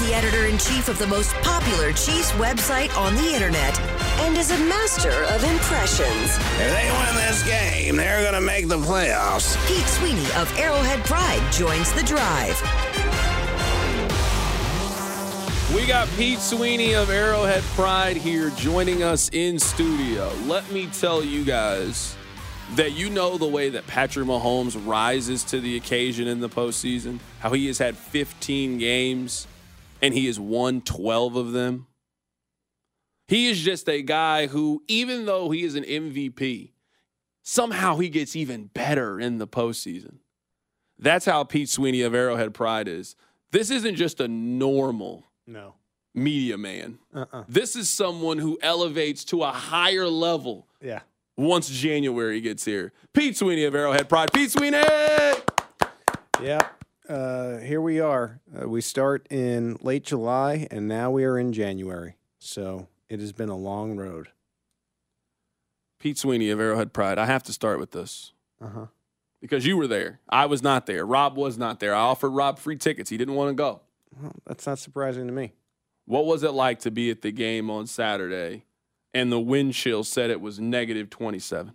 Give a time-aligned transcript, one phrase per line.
[0.00, 3.78] The editor in chief of the most popular Chiefs website on the internet
[4.20, 6.36] and is a master of impressions.
[6.58, 9.56] If they win this game, they're going to make the playoffs.
[9.68, 12.58] Pete Sweeney of Arrowhead Pride joins the drive.
[15.74, 20.32] We got Pete Sweeney of Arrowhead Pride here joining us in studio.
[20.46, 22.16] Let me tell you guys
[22.76, 27.18] that you know the way that Patrick Mahomes rises to the occasion in the postseason,
[27.40, 29.46] how he has had 15 games
[30.02, 31.86] and he has won 12 of them.
[33.28, 36.72] He is just a guy who, even though he is an MVP,
[37.42, 40.16] somehow he gets even better in the postseason.
[40.98, 43.14] That's how Pete Sweeney of Arrowhead Pride is.
[43.52, 45.74] This isn't just a normal No.
[46.14, 46.98] media man.
[47.14, 47.44] Uh-uh.
[47.48, 51.00] This is someone who elevates to a higher level Yeah.
[51.36, 52.92] once January gets here.
[53.14, 54.32] Pete Sweeney of Arrowhead Pride.
[54.32, 54.82] Pete Sweeney!
[56.42, 56.68] Yeah.
[57.10, 58.40] Uh, here we are.
[58.56, 62.14] Uh, we start in late July, and now we are in January.
[62.38, 64.28] So it has been a long road.
[65.98, 67.18] Pete Sweeney of Arrowhead Pride.
[67.18, 68.32] I have to start with this
[68.62, 68.86] Uh huh.
[69.40, 70.20] because you were there.
[70.28, 71.04] I was not there.
[71.04, 71.94] Rob was not there.
[71.94, 73.10] I offered Rob free tickets.
[73.10, 73.80] He didn't want to go.
[74.22, 75.52] Well, that's not surprising to me.
[76.06, 78.66] What was it like to be at the game on Saturday
[79.12, 81.72] and the wind chill said it was negative 27?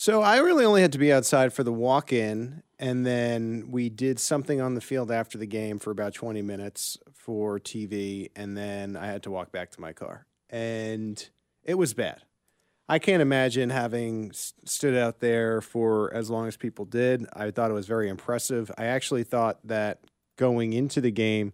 [0.00, 3.90] So I really only had to be outside for the walk in, and then we
[3.90, 8.56] did something on the field after the game for about 20 minutes for TV, and
[8.56, 10.24] then I had to walk back to my car.
[10.48, 11.28] And
[11.62, 12.22] it was bad.
[12.88, 17.26] I can't imagine having stood out there for as long as people did.
[17.34, 18.70] I thought it was very impressive.
[18.78, 20.00] I actually thought that
[20.36, 21.52] going into the game,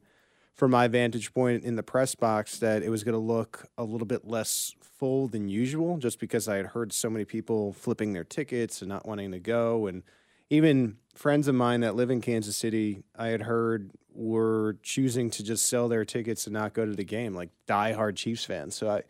[0.55, 3.83] from my vantage point in the press box, that it was going to look a
[3.83, 8.13] little bit less full than usual, just because I had heard so many people flipping
[8.13, 9.87] their tickets and not wanting to go.
[9.87, 10.03] And
[10.51, 15.45] even friends of mine that live in Kansas City, I had heard were choosing to
[15.45, 18.75] just sell their tickets and not go to the game, like diehard Chiefs fans.
[18.75, 19.03] So I,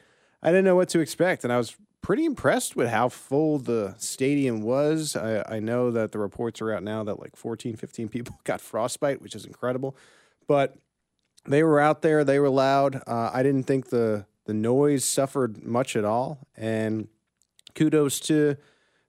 [0.42, 1.44] I didn't know what to expect.
[1.44, 5.16] And I was pretty impressed with how full the stadium was.
[5.16, 8.60] I, I know that the reports are out now that like 14, 15 people got
[8.60, 9.96] frostbite, which is incredible.
[10.46, 10.76] But
[11.44, 13.02] they were out there, they were loud.
[13.06, 16.38] Uh, I didn't think the, the noise suffered much at all.
[16.56, 17.08] And
[17.74, 18.56] kudos to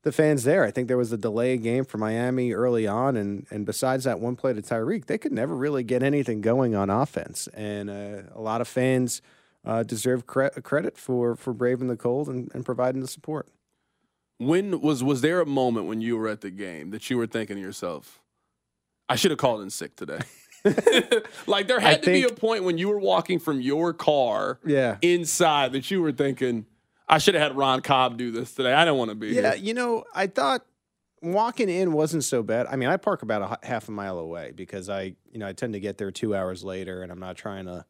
[0.03, 0.63] the fans there.
[0.63, 4.19] I think there was a delay game for Miami early on, and and besides that
[4.19, 7.47] one play to Tyreek, they could never really get anything going on offense.
[7.53, 9.21] And uh, a lot of fans
[9.65, 13.47] uh, deserve cre- credit for for braving the cold and, and providing the support.
[14.37, 17.27] When was was there a moment when you were at the game that you were
[17.27, 18.21] thinking to yourself,
[19.09, 20.19] I should have called in sick today?
[21.47, 24.59] like there had I to be a point when you were walking from your car
[24.65, 24.97] Yeah.
[25.01, 26.65] inside that you were thinking,
[27.07, 28.73] I should have had Ron Kopp do this today.
[28.73, 29.63] I don't want to be Yeah, here.
[29.63, 30.65] you know, I thought
[31.21, 32.67] walking in wasn't so bad.
[32.67, 35.53] I mean, I park about a half a mile away because I, you know, I
[35.53, 37.85] tend to get there two hours later, and I'm not trying to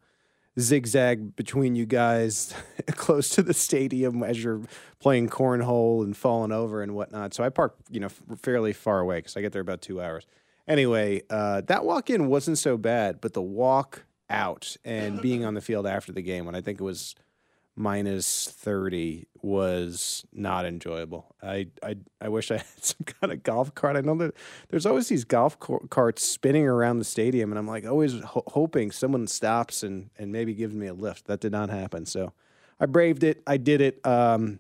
[0.60, 2.54] zigzag between you guys
[2.94, 4.62] close to the stadium as you're
[5.00, 7.34] playing cornhole and falling over and whatnot.
[7.34, 10.02] So I park, you know, f- fairly far away because I get there about two
[10.02, 10.26] hours.
[10.68, 15.54] Anyway, uh, that walk in wasn't so bad, but the walk out and being on
[15.54, 17.16] the field after the game when I think it was
[17.76, 21.36] minus 30 was not enjoyable.
[21.42, 23.96] I, I I wish I had some kind of golf cart.
[23.96, 24.34] I know that
[24.70, 28.44] there's always these golf car- carts spinning around the stadium, and I'm like always ho-
[28.48, 31.28] hoping someone stops and, and maybe gives me a lift.
[31.28, 32.06] That did not happen.
[32.06, 32.34] So
[32.80, 33.42] I braved it.
[33.48, 34.06] I did it.
[34.06, 34.60] Um,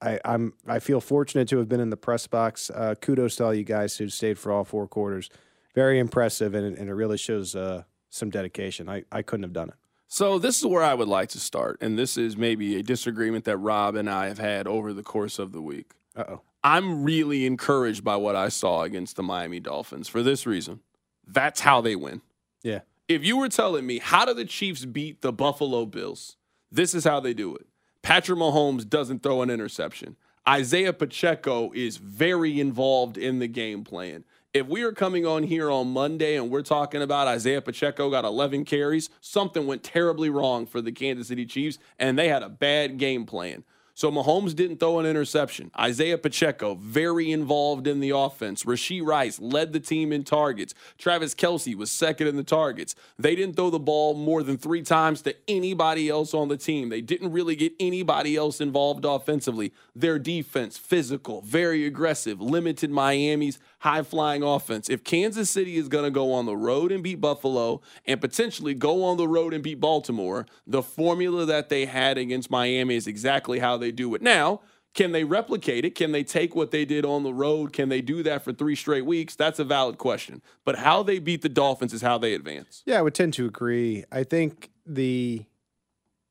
[0.00, 2.70] I, I'm I feel fortunate to have been in the press box.
[2.70, 5.30] Uh, kudos to all you guys who stayed for all four quarters.
[5.74, 8.88] Very impressive, and, it- and it really shows uh, some dedication.
[8.88, 9.74] I, I couldn't have done it.
[10.08, 13.46] So this is where I would like to start, and this is maybe a disagreement
[13.46, 15.92] that Rob and I have had over the course of the week.
[16.14, 16.40] Uh oh.
[16.62, 20.80] I'm really encouraged by what I saw against the Miami Dolphins for this reason.
[21.26, 22.20] That's how they win.
[22.62, 22.80] Yeah.
[23.08, 26.36] If you were telling me, how do the Chiefs beat the Buffalo Bills?
[26.70, 27.66] This is how they do it.
[28.02, 30.16] Patrick Mahomes doesn't throw an interception.
[30.48, 34.24] Isaiah Pacheco is very involved in the game plan.
[34.52, 38.24] If we are coming on here on Monday and we're talking about Isaiah Pacheco got
[38.24, 42.48] 11 carries, something went terribly wrong for the Kansas City Chiefs and they had a
[42.48, 43.62] bad game plan.
[43.94, 45.70] So Mahomes didn't throw an interception.
[45.78, 48.64] Isaiah Pacheco, very involved in the offense.
[48.64, 50.74] Rashee Rice led the team in targets.
[50.96, 52.94] Travis Kelce was second in the targets.
[53.18, 56.88] They didn't throw the ball more than three times to anybody else on the team.
[56.88, 59.72] They didn't really get anybody else involved offensively.
[59.94, 64.88] Their defense, physical, very aggressive, limited Miami's high flying offense.
[64.88, 68.72] If Kansas City is going to go on the road and beat Buffalo and potentially
[68.72, 73.06] go on the road and beat Baltimore, the formula that they had against Miami is
[73.06, 74.22] exactly how they do it.
[74.22, 74.62] Now,
[74.94, 75.94] can they replicate it?
[75.94, 77.72] Can they take what they did on the road?
[77.72, 79.34] Can they do that for three straight weeks?
[79.34, 80.42] That's a valid question.
[80.64, 82.82] But how they beat the Dolphins is how they advance.
[82.86, 84.04] Yeah, I would tend to agree.
[84.12, 85.44] I think the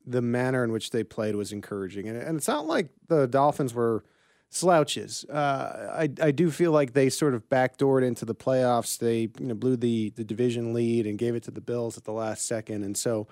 [0.06, 3.74] the manner in which they played was encouraging, and, and it's not like the Dolphins
[3.74, 4.04] were
[4.50, 5.24] slouches.
[5.24, 8.98] Uh, I I do feel like they sort of backdoored into the playoffs.
[8.98, 12.04] They you know blew the the division lead and gave it to the Bills at
[12.04, 13.26] the last second, and so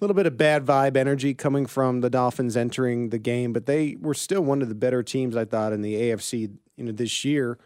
[0.00, 3.66] a little bit of bad vibe energy coming from the Dolphins entering the game, but
[3.66, 6.92] they were still one of the better teams I thought in the AFC you know
[6.92, 7.58] this year,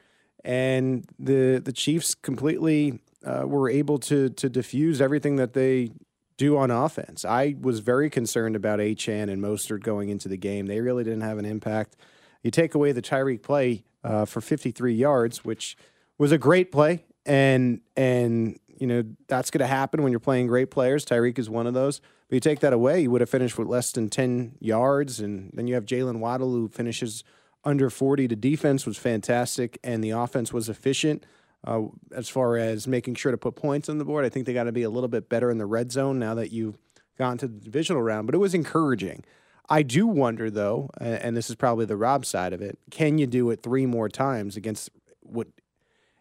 [0.44, 5.90] and the the Chiefs completely uh, were able to to diffuse everything that they
[6.36, 7.24] do on offense.
[7.24, 10.66] I was very concerned about Achane and Mostert going into the game.
[10.66, 11.96] They really didn't have an impact.
[12.42, 15.76] You take away the Tyreek play uh, for 53 yards, which
[16.18, 20.48] was a great play, and and you know that's going to happen when you're playing
[20.48, 21.04] great players.
[21.04, 22.00] Tyreek is one of those.
[22.28, 25.50] But you take that away, you would have finished with less than 10 yards, and
[25.52, 27.22] then you have Jalen Waddle who finishes
[27.64, 28.26] under 40.
[28.26, 31.26] The defense was fantastic, and the offense was efficient.
[31.66, 31.84] Uh,
[32.14, 34.64] as far as making sure to put points on the board, I think they got
[34.64, 36.76] to be a little bit better in the red zone now that you've
[37.18, 38.26] gone to the divisional round.
[38.26, 39.24] But it was encouraging.
[39.68, 43.26] I do wonder, though, and this is probably the Rob side of it, can you
[43.26, 44.90] do it three more times against
[45.20, 45.48] what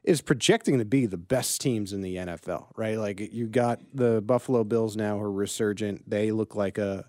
[0.03, 2.97] is projecting to be the best teams in the NFL, right?
[2.97, 6.09] Like you got the Buffalo Bills now who are resurgent.
[6.09, 7.05] They look like a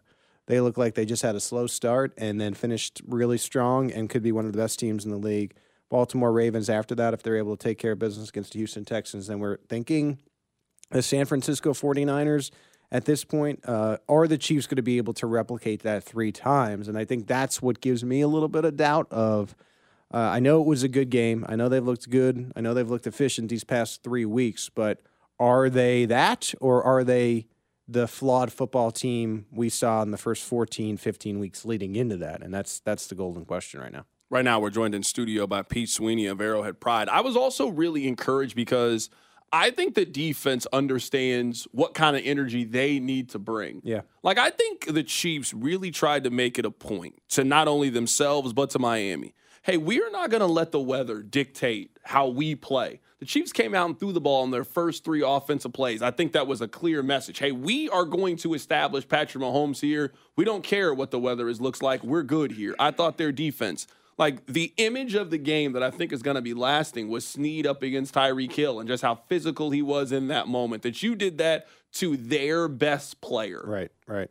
[0.46, 4.10] they look like they just had a slow start and then finished really strong and
[4.10, 5.54] could be one of the best teams in the league.
[5.90, 8.84] Baltimore Ravens after that, if they're able to take care of business against the Houston
[8.84, 10.18] Texans, then we're thinking
[10.90, 12.50] the San Francisco 49ers
[12.90, 13.60] at this point.
[13.64, 16.88] Uh, are the Chiefs going to be able to replicate that three times?
[16.88, 19.08] And I think that's what gives me a little bit of doubt.
[19.10, 19.54] Of
[20.12, 21.44] uh, I know it was a good game.
[21.48, 22.52] I know they've looked good.
[22.56, 24.68] I know they've looked efficient these past three weeks.
[24.68, 25.02] But
[25.38, 27.46] are they that, or are they
[27.86, 32.42] the flawed football team we saw in the first 14, 15 weeks leading into that?
[32.42, 34.06] And that's that's the golden question right now.
[34.34, 37.08] Right now, we're joined in studio by Pete Sweeney of Arrowhead Pride.
[37.08, 39.08] I was also really encouraged because
[39.52, 43.80] I think the defense understands what kind of energy they need to bring.
[43.84, 44.00] Yeah.
[44.24, 47.90] Like, I think the Chiefs really tried to make it a point to not only
[47.90, 49.34] themselves, but to Miami.
[49.62, 52.98] Hey, we are not going to let the weather dictate how we play.
[53.20, 56.02] The Chiefs came out and threw the ball on their first three offensive plays.
[56.02, 57.38] I think that was a clear message.
[57.38, 60.12] Hey, we are going to establish Patrick Mahomes here.
[60.34, 62.02] We don't care what the weather is looks like.
[62.02, 62.74] We're good here.
[62.80, 63.86] I thought their defense
[64.16, 67.26] like the image of the game that I think is going to be lasting was
[67.26, 70.82] Sneed up against Tyreek Hill and just how physical he was in that moment.
[70.82, 73.62] That you did that to their best player.
[73.64, 74.30] Right, right.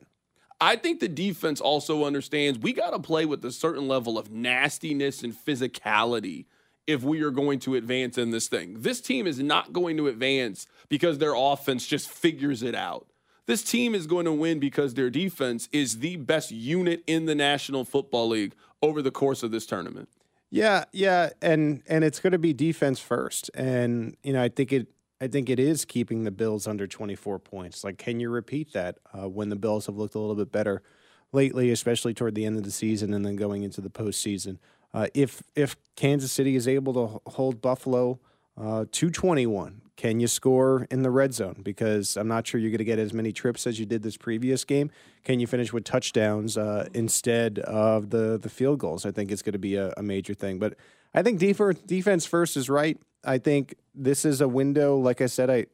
[0.61, 4.31] I think the defense also understands we got to play with a certain level of
[4.31, 6.45] nastiness and physicality
[6.87, 8.81] if we are going to advance in this thing.
[8.81, 13.07] This team is not going to advance because their offense just figures it out.
[13.45, 17.35] This team is going to win because their defense is the best unit in the
[17.35, 18.53] National Football League
[18.83, 20.09] over the course of this tournament.
[20.51, 24.71] Yeah, yeah, and and it's going to be defense first, and you know I think
[24.71, 24.87] it
[25.19, 27.83] I think it is keeping the Bills under 24 points.
[27.83, 30.83] Like, can you repeat that uh, when the Bills have looked a little bit better
[31.31, 34.59] lately, especially toward the end of the season and then going into the postseason?
[34.93, 38.19] Uh, if if Kansas City is able to hold Buffalo
[38.57, 41.61] uh, 221, can you score in the red zone?
[41.63, 44.17] Because I'm not sure you're going to get as many trips as you did this
[44.17, 44.89] previous game.
[45.23, 49.05] Can you finish with touchdowns uh, instead of the the field goals?
[49.05, 50.57] I think it's going to be a, a major thing.
[50.59, 50.75] But
[51.13, 52.99] I think defense first is right.
[53.23, 55.67] I think this is a window, like I said, I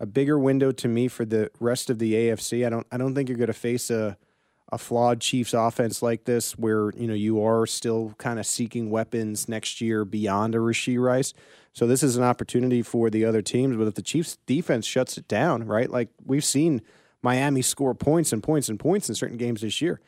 [0.00, 2.66] a bigger window to me for the rest of the AFC.
[2.66, 4.16] I don't I don't think you're going to face a
[4.72, 8.90] a flawed Chiefs offense like this, where you know you are still kind of seeking
[8.90, 11.34] weapons next year beyond a Rashee Rice.
[11.74, 13.76] So this is an opportunity for the other teams.
[13.76, 15.90] But if the Chiefs defense shuts it down, right?
[15.90, 16.80] Like we've seen
[17.20, 20.00] Miami score points and points and points in certain games this year.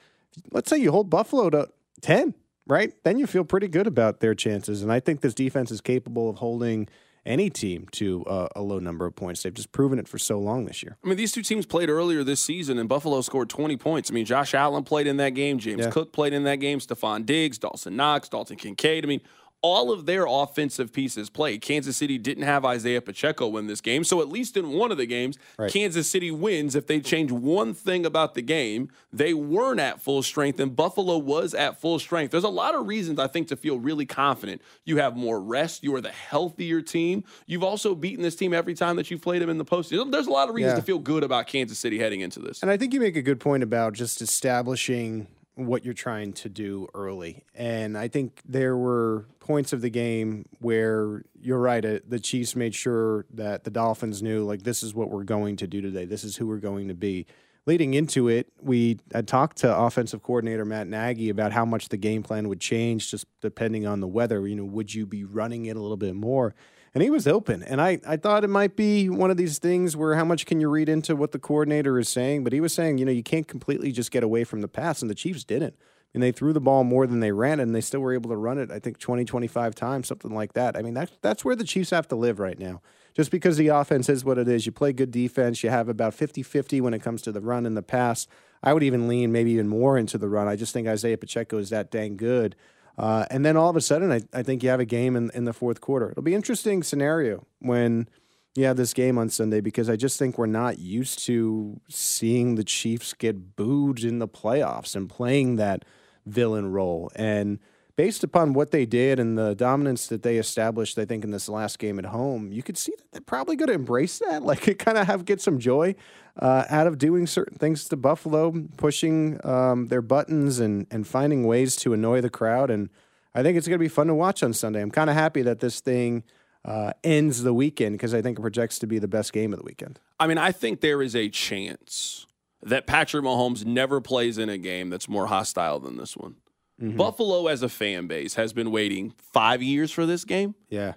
[0.52, 1.68] Let's say you hold Buffalo to
[2.00, 2.34] ten,
[2.66, 2.92] right?
[3.04, 4.82] Then you feel pretty good about their chances.
[4.82, 6.88] And I think this defense is capable of holding
[7.24, 9.42] any team to uh, a low number of points.
[9.42, 10.96] They've just proven it for so long this year.
[11.02, 14.10] I mean, these two teams played earlier this season, and Buffalo scored 20 points.
[14.10, 15.58] I mean, Josh Allen played in that game.
[15.58, 15.90] James yeah.
[15.90, 16.78] Cook played in that game.
[16.78, 19.04] Stefon Diggs, Dawson Knox, Dalton Kincaid.
[19.04, 19.20] I mean,
[19.66, 21.58] all of their offensive pieces play.
[21.58, 24.04] Kansas City didn't have Isaiah Pacheco win this game.
[24.04, 25.72] So at least in one of the games, right.
[25.72, 26.76] Kansas City wins.
[26.76, 31.18] If they change one thing about the game, they weren't at full strength and Buffalo
[31.18, 32.30] was at full strength.
[32.30, 34.62] There's a lot of reasons I think to feel really confident.
[34.84, 35.82] You have more rest.
[35.82, 37.24] You are the healthier team.
[37.46, 40.12] You've also beaten this team every time that you've played them in the postseason.
[40.12, 40.76] There's a lot of reasons yeah.
[40.76, 42.62] to feel good about Kansas City heading into this.
[42.62, 45.26] And I think you make a good point about just establishing
[45.56, 47.44] what you're trying to do early.
[47.54, 51.84] And I think there were points of the game where you're right.
[51.84, 55.56] Uh, the Chiefs made sure that the Dolphins knew, like, this is what we're going
[55.56, 56.04] to do today.
[56.04, 57.26] This is who we're going to be.
[57.64, 61.96] Leading into it, we had talked to offensive coordinator Matt Nagy about how much the
[61.96, 64.46] game plan would change just depending on the weather.
[64.46, 66.54] You know, would you be running it a little bit more?
[66.96, 67.62] And he was open.
[67.62, 70.62] And I, I thought it might be one of these things where how much can
[70.62, 72.42] you read into what the coordinator is saying?
[72.42, 75.02] But he was saying, you know, you can't completely just get away from the pass,
[75.02, 75.76] and the Chiefs didn't.
[76.14, 78.36] And they threw the ball more than they ran and they still were able to
[78.38, 80.74] run it, I think, 20, 25 times, something like that.
[80.74, 82.80] I mean, that's, that's where the Chiefs have to live right now.
[83.12, 86.14] Just because the offense is what it is, you play good defense, you have about
[86.14, 88.26] 50 50 when it comes to the run and the pass.
[88.62, 90.48] I would even lean maybe even more into the run.
[90.48, 92.56] I just think Isaiah Pacheco is that dang good.
[92.98, 95.30] Uh, and then all of a sudden, I, I think you have a game in,
[95.34, 96.10] in the fourth quarter.
[96.10, 98.08] It'll be interesting scenario when
[98.54, 102.54] you have this game on Sunday because I just think we're not used to seeing
[102.54, 105.84] the Chiefs get booed in the playoffs and playing that
[106.24, 107.10] villain role.
[107.14, 107.58] And
[107.96, 111.48] based upon what they did and the dominance that they established, I think in this
[111.48, 114.42] last game at home, you could see that they're probably going to embrace that.
[114.46, 115.96] Like it kind of have get some joy
[116.40, 121.46] uh, out of doing certain things to Buffalo, pushing um, their buttons and and finding
[121.46, 122.70] ways to annoy the crowd.
[122.70, 122.90] And
[123.34, 124.80] I think it's going to be fun to watch on Sunday.
[124.80, 126.22] I'm kind of happy that this thing.
[126.64, 129.60] Uh, ends the weekend because I think it projects to be the best game of
[129.60, 130.00] the weekend.
[130.18, 132.26] I mean, I think there is a chance
[132.60, 136.34] that Patrick Mahomes never plays in a game that's more hostile than this one.
[136.80, 136.96] Mm-hmm.
[136.96, 140.54] Buffalo, as a fan base, has been waiting five years for this game.
[140.68, 140.94] Yeah.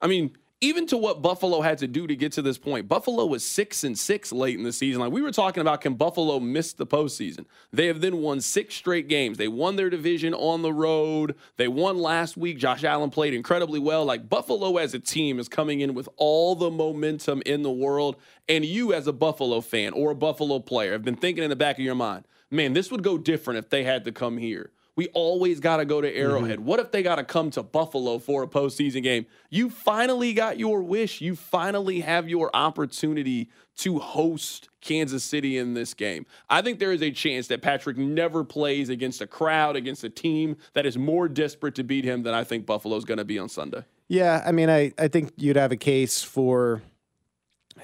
[0.00, 3.24] I mean, even to what Buffalo had to do to get to this point, Buffalo
[3.24, 5.00] was six and six late in the season.
[5.00, 7.46] Like we were talking about, can Buffalo miss the postseason?
[7.72, 9.38] They have then won six straight games.
[9.38, 11.34] They won their division on the road.
[11.56, 12.58] They won last week.
[12.58, 14.04] Josh Allen played incredibly well.
[14.04, 18.16] Like Buffalo as a team is coming in with all the momentum in the world.
[18.46, 21.56] And you, as a Buffalo fan or a Buffalo player, have been thinking in the
[21.56, 24.72] back of your mind, man, this would go different if they had to come here
[25.00, 26.58] we always got to go to Arrowhead.
[26.58, 26.66] Mm-hmm.
[26.66, 29.24] What if they got to come to Buffalo for a postseason game?
[29.48, 31.22] You finally got your wish.
[31.22, 36.26] You finally have your opportunity to host Kansas City in this game.
[36.50, 40.10] I think there is a chance that Patrick never plays against a crowd, against a
[40.10, 43.38] team that is more desperate to beat him than I think Buffalo's going to be
[43.38, 43.84] on Sunday.
[44.06, 46.82] Yeah, I mean, I, I think you'd have a case for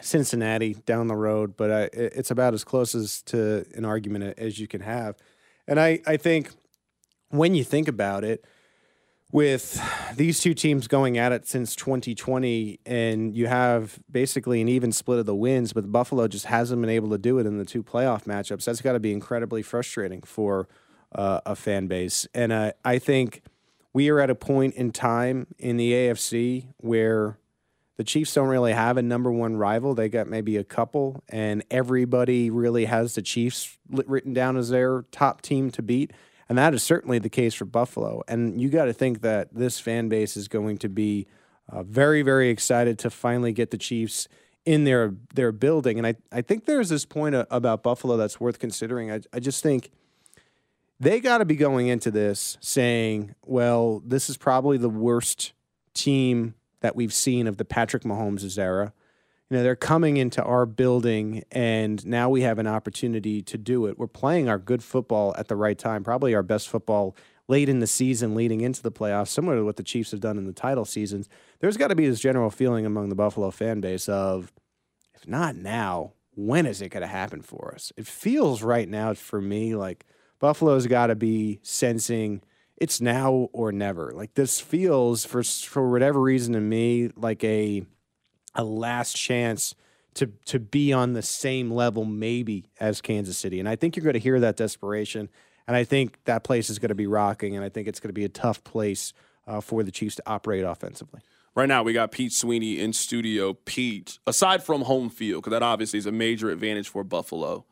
[0.03, 4.59] Cincinnati down the road, but I, it's about as close as to an argument as
[4.59, 5.17] you can have.
[5.67, 6.51] And I, I think–
[7.31, 8.45] when you think about it,
[9.33, 9.83] with
[10.15, 15.19] these two teams going at it since 2020, and you have basically an even split
[15.19, 17.83] of the wins, but Buffalo just hasn't been able to do it in the two
[17.83, 18.65] playoff matchups.
[18.65, 20.69] That's got to be incredibly frustrating for
[21.13, 22.27] uh, a fan base.
[22.35, 23.43] And uh, I think
[23.93, 27.39] we are at a point in time in the AFC where
[27.97, 29.95] the Chiefs don't really have a number one rival.
[29.95, 35.03] They got maybe a couple, and everybody really has the Chiefs written down as their
[35.11, 36.13] top team to beat.
[36.49, 38.23] And that is certainly the case for Buffalo.
[38.29, 41.27] And you got to think that this fan base is going to be
[41.69, 44.29] uh, very, very excited to finally get the Chiefs
[44.65, 45.99] in their their building.
[45.99, 49.11] And I, I think there's this point about Buffalo that's worth considering.
[49.11, 49.91] I, I just think
[50.99, 55.53] they got to be going into this saying, well, this is probably the worst
[55.95, 58.93] team that we've seen of the Patrick Mahomes' era
[59.51, 63.87] you know they're coming into our building and now we have an opportunity to do
[63.87, 63.99] it.
[63.99, 67.17] We're playing our good football at the right time probably our best football
[67.49, 70.37] late in the season leading into the playoffs similar to what the chiefs have done
[70.37, 71.29] in the title seasons.
[71.61, 74.53] There's got to be this general feeling among the buffalo fan base of
[75.15, 77.93] if not now when is it going to happen for us?
[77.97, 80.05] It feels right now for me like
[80.41, 82.43] buffalo's got to be sensing
[82.79, 84.13] it's now or never.
[84.15, 87.87] Like this feels for for whatever reason to me like a
[88.57, 89.75] a last chance
[90.15, 93.61] to to be on the same level maybe as Kansas City.
[93.61, 95.29] And I think you're going to hear that desperation.
[95.69, 97.57] And I think that place is going to be rocking.
[97.57, 99.13] And I think it's going to be a tough place
[99.47, 101.21] uh, for the Chiefs to operate offensively.
[101.55, 103.55] Right now, we got Pete Sweeney in studio.
[103.55, 107.65] Pete, aside from home field, because that obviously is a major advantage for Buffalo,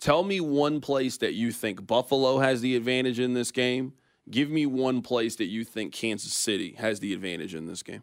[0.00, 3.92] tell me one place that you think Buffalo has the advantage in this game
[4.30, 8.02] Give me one place that you think Kansas City has the advantage in this game.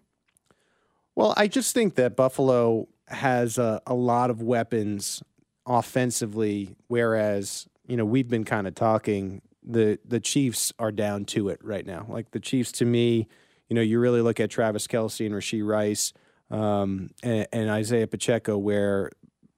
[1.19, 5.21] Well, I just think that Buffalo has a, a lot of weapons
[5.65, 11.49] offensively, whereas you know we've been kind of talking the the Chiefs are down to
[11.49, 12.05] it right now.
[12.07, 13.27] Like the Chiefs, to me,
[13.67, 16.13] you know, you really look at Travis Kelce and Rashee Rice
[16.49, 19.11] um, and, and, Isaiah Pacheco, where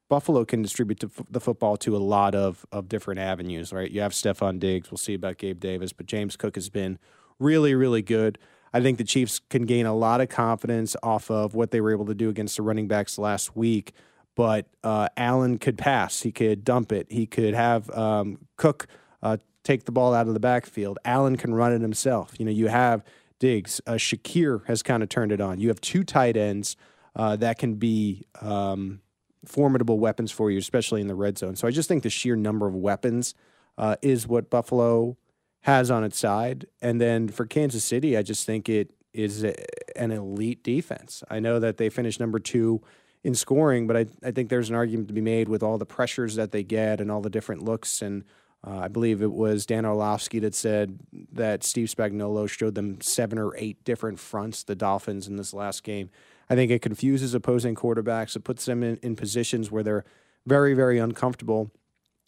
[0.09, 3.71] Buffalo can distribute f- the football to a lot of of different avenues.
[3.71, 4.89] Right, you have Stefon Diggs.
[4.89, 6.97] We'll see about Gabe Davis, but James Cook has been
[7.37, 8.39] really, really good.
[8.73, 11.91] I think the Chiefs can gain a lot of confidence off of what they were
[11.91, 13.93] able to do against the running backs last week.
[14.35, 18.87] But uh, Allen could pass, he could dump it, he could have um, Cook
[19.21, 20.97] uh, take the ball out of the backfield.
[21.05, 22.33] Allen can run it himself.
[22.39, 23.03] You know, you have
[23.39, 23.81] Diggs.
[23.85, 25.59] Uh, Shakir has kind of turned it on.
[25.59, 26.77] You have two tight ends
[27.15, 29.01] uh, that can be um,
[29.45, 31.55] formidable weapons for you, especially in the red zone.
[31.55, 33.35] So I just think the sheer number of weapons
[33.77, 35.17] uh, is what Buffalo
[35.61, 36.67] has on its side.
[36.81, 39.55] And then for Kansas City, I just think it is a,
[39.97, 41.23] an elite defense.
[41.29, 42.81] I know that they finished number two
[43.23, 45.85] in scoring, but I, I think there's an argument to be made with all the
[45.85, 48.23] pressures that they get and all the different looks and
[48.65, 50.99] uh, I believe it was Dan Orlovsky that said
[51.31, 55.83] that Steve Spagnuolo showed them seven or eight different fronts, the Dolphins, in this last
[55.83, 56.11] game.
[56.49, 58.35] I think it confuses opposing quarterbacks.
[58.35, 60.05] It puts them in, in positions where they're
[60.45, 61.71] very, very uncomfortable.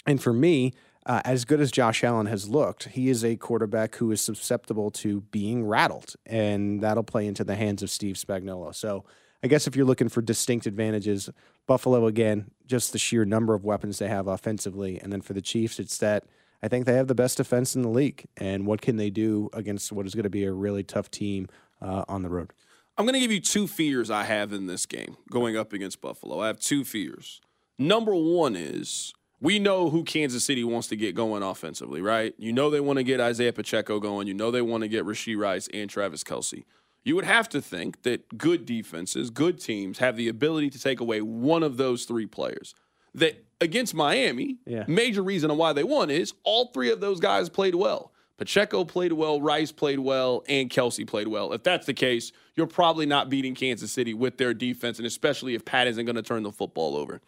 [0.07, 0.73] And for me,
[1.05, 4.89] uh, as good as Josh Allen has looked, he is a quarterback who is susceptible
[4.91, 8.73] to being rattled, and that'll play into the hands of Steve Spagnuolo.
[8.73, 9.03] So
[9.43, 11.29] I guess if you're looking for distinct advantages,
[11.67, 15.41] Buffalo again, just the sheer number of weapons they have offensively, and then for the
[15.41, 16.25] Chiefs, it's that
[16.61, 19.49] I think they have the best defense in the league, and what can they do
[19.51, 21.49] against what is going to be a really tough team
[21.81, 22.53] uh, on the road?
[22.97, 25.99] I'm going to give you two fears I have in this game going up against
[25.99, 26.39] Buffalo.
[26.39, 27.41] I have two fears.
[27.77, 32.33] Number one is we know who Kansas City wants to get going offensively, right?
[32.37, 34.25] You know they want to get Isaiah Pacheco going.
[34.25, 36.63] You know they want to get Rashee Rice and Travis Kelce.
[37.03, 41.01] you would have to think that good defenses, good teams have the ability to take
[41.01, 42.73] away one of those three players.
[43.13, 44.85] That against Miami, yeah.
[44.87, 48.13] major reason on why they won is all three of those guys played well.
[48.37, 51.53] Pacheco played well, Rice played well, and Kelce played well.
[51.53, 55.53] If that's the case, you're probably not beating Kansas City with their defense, and especially
[55.53, 57.21] if Pat isn't going to turn the football over.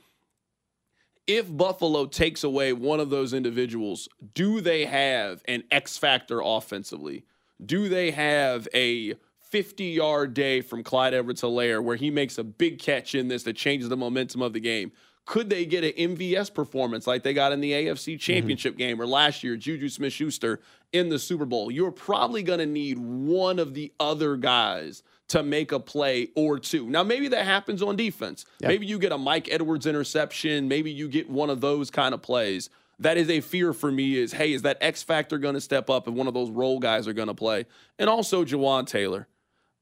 [1.27, 7.25] If Buffalo takes away one of those individuals, do they have an X factor offensively?
[7.65, 9.15] Do they have a
[9.55, 13.43] 50 yard day from Clyde Edwards Helaire where he makes a big catch in this
[13.43, 14.91] that changes the momentum of the game.
[15.25, 18.79] Could they get an MVS performance like they got in the AFC Championship mm-hmm.
[18.79, 20.59] game or last year, Juju Smith Schuster
[20.91, 21.71] in the Super Bowl?
[21.71, 26.59] You're probably going to need one of the other guys to make a play or
[26.59, 26.87] two.
[26.87, 28.45] Now, maybe that happens on defense.
[28.59, 28.69] Yep.
[28.69, 30.67] Maybe you get a Mike Edwards interception.
[30.67, 32.69] Maybe you get one of those kind of plays.
[32.99, 35.89] That is a fear for me is, hey, is that X factor going to step
[35.89, 37.65] up and one of those role guys are going to play?
[37.99, 39.27] And also Jawaan Taylor.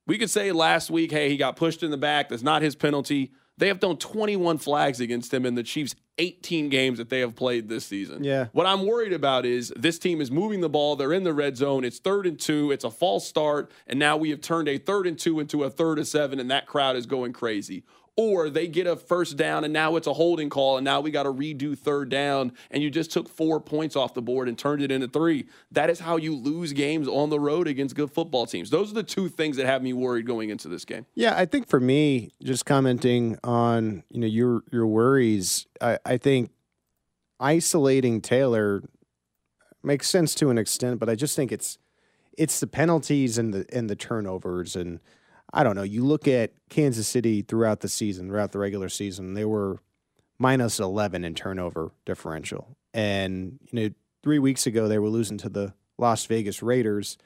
[0.08, 2.30] We could say last week, hey, he got pushed in the back.
[2.30, 3.32] That's not his penalty.
[3.58, 7.36] They have thrown 21 flags against him in the Chiefs' 18 games that they have
[7.36, 8.24] played this season.
[8.24, 8.48] Yeah.
[8.52, 10.96] What I'm worried about is this team is moving the ball.
[10.96, 11.84] They're in the red zone.
[11.84, 12.72] It's third and two.
[12.72, 13.72] It's a false start.
[13.88, 16.50] And now we have turned a third and two into a third and seven, and
[16.52, 17.84] that crowd is going crazy
[18.16, 21.10] or they get a first down and now it's a holding call and now we
[21.10, 24.58] got to redo third down and you just took four points off the board and
[24.58, 25.46] turned it into three.
[25.72, 28.70] That is how you lose games on the road against good football teams.
[28.70, 31.06] Those are the two things that have me worried going into this game.
[31.16, 36.18] Yeah, I think for me, just commenting on you know your your worries, I, I
[36.18, 36.52] think
[37.40, 38.84] isolating Taylor
[39.82, 41.78] makes sense to an extent, but I just think it's
[42.38, 45.00] it's the penalties and the and the turnovers and
[45.54, 45.84] I don't know.
[45.84, 49.80] You look at Kansas City throughout the season, throughout the regular season, they were
[50.40, 52.76] minus 11 in turnover differential.
[52.94, 53.90] And, you know,
[54.24, 57.18] three weeks ago, they were losing to the Las Vegas Raiders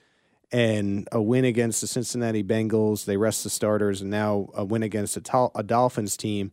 [0.51, 3.05] and a win against the Cincinnati Bengals.
[3.05, 6.51] They rest the starters, and now a win against a, a Dolphins team.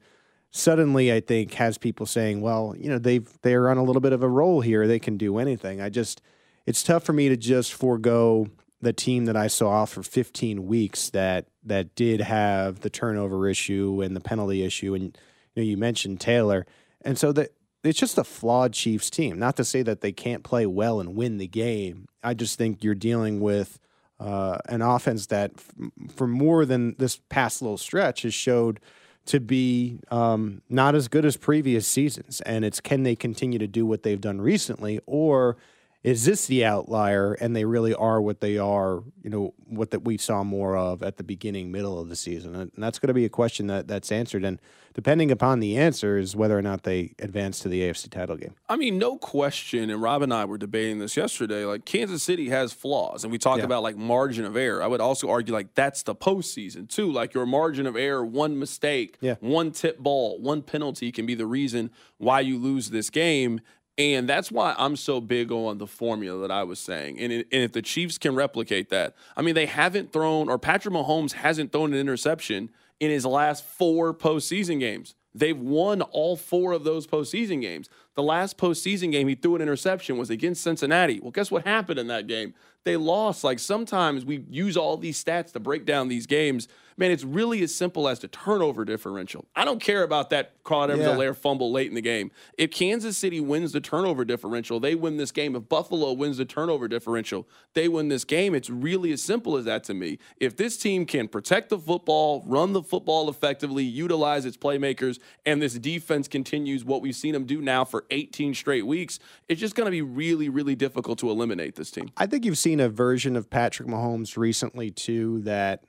[0.51, 4.13] Suddenly, I think has people saying, "Well, you know, they've they're on a little bit
[4.13, 4.87] of a roll here.
[4.87, 6.23] They can do anything." I just,
[6.67, 8.49] it's tough for me to just forego
[8.85, 14.01] the team that I saw for 15 weeks that that did have the turnover issue
[14.03, 15.19] and the penalty issue, and
[15.55, 16.67] you know you mentioned Taylor,
[17.03, 17.51] and so that
[17.83, 19.39] it's just a flawed Chiefs team.
[19.39, 22.07] Not to say that they can't play well and win the game.
[22.23, 23.79] I just think you're dealing with
[24.19, 28.81] uh, an offense that, f- for more than this past little stretch, has showed
[29.27, 32.41] to be um, not as good as previous seasons.
[32.43, 35.57] And it's can they continue to do what they've done recently, or
[36.05, 37.33] is this the outlier?
[37.33, 41.03] And they really are what they are you know what that we saw more of
[41.03, 42.55] at the beginning middle of the season.
[42.55, 44.45] And that's going to be a question that that's answered.
[44.45, 44.61] And
[44.93, 48.55] depending upon the answers whether or not they advance to the AFC title game.
[48.69, 52.51] I mean no question and Rob and I were debating this yesterday like Kansas City
[52.51, 53.65] has flaws and we talked Yeah.
[53.65, 54.83] about like margin of error.
[54.83, 57.11] I would also argue like that's the postseason too.
[57.11, 59.37] Like your margin of error one mistake Yeah.
[59.41, 63.61] one tip ball one penalty can be the reason why you lose this game
[63.97, 67.19] And that's why I'm so big on the formula that I was saying.
[67.21, 70.95] And, and if the Chiefs can replicate that, I mean, they haven't thrown, or Patrick
[70.95, 75.15] Mahomes hasn't thrown an interception in his last four postseason games.
[75.33, 77.89] They've won all four of those postseason games.
[78.15, 81.21] The last postseason game he threw an interception was against Cincinnati.
[81.21, 82.55] Well, guess what happened in that game?
[82.85, 83.43] They lost.
[83.43, 86.69] Like sometimes we use all these stats to break down these games.
[86.97, 89.47] Man, it's really as simple as the turnover differential.
[89.57, 90.97] I don't care about that Clyde Yeah.
[90.97, 92.31] Edwards-Helaire fumble late in the game.
[92.57, 95.57] If Kansas City wins the turnover differential, they win this game.
[95.57, 98.55] If Buffalo wins the turnover differential, they win this game.
[98.55, 100.19] It's really as simple as that to me.
[100.39, 105.61] If this team can protect the football, run the football effectively, utilize its playmakers, and
[105.61, 109.75] this defense continues what we've seen them do now for 18 straight weeks, it's just
[109.75, 112.11] going to be really, really difficult to eliminate this team.
[112.17, 115.83] I think you've seen a version of Patrick Mahomes recently too that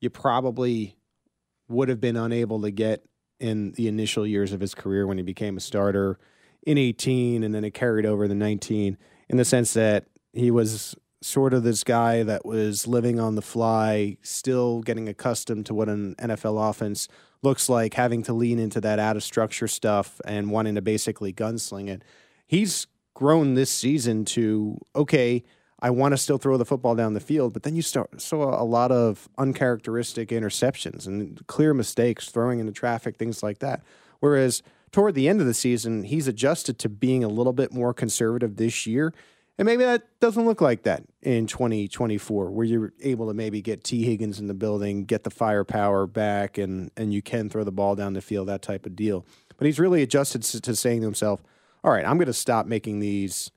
[0.00, 0.96] you probably
[1.68, 3.04] would have been unable to get
[3.40, 6.18] in the initial years of his career when he became a starter
[6.62, 8.96] in 18 and then it carried over the 19
[9.28, 13.42] in the sense that he was sort of this guy that was living on the
[13.42, 17.08] fly, still getting accustomed to what an NFL offense
[17.42, 21.32] looks like, having to lean into that out of structure stuff and wanting to basically
[21.32, 22.02] gunsling it.
[22.46, 25.42] He's grown this season to okay,
[25.80, 28.60] I want to still throw the football down the field, but then you start saw
[28.60, 33.82] a lot of uncharacteristic interceptions and clear mistakes, throwing into traffic, things like that.
[34.20, 37.94] Whereas toward the end of the season, he's adjusted to being a little bit more
[37.94, 39.12] conservative this year.
[39.56, 43.82] And maybe that doesn't look like that in 2024, where you're able to maybe get
[43.82, 47.72] Tee Higgins in the building, get the firepower back, and and you can throw the
[47.72, 49.26] ball down the field, that type of deal.
[49.56, 51.42] But he's really adjusted to, to saying to himself,
[51.82, 53.50] all right, I'm going to stop making these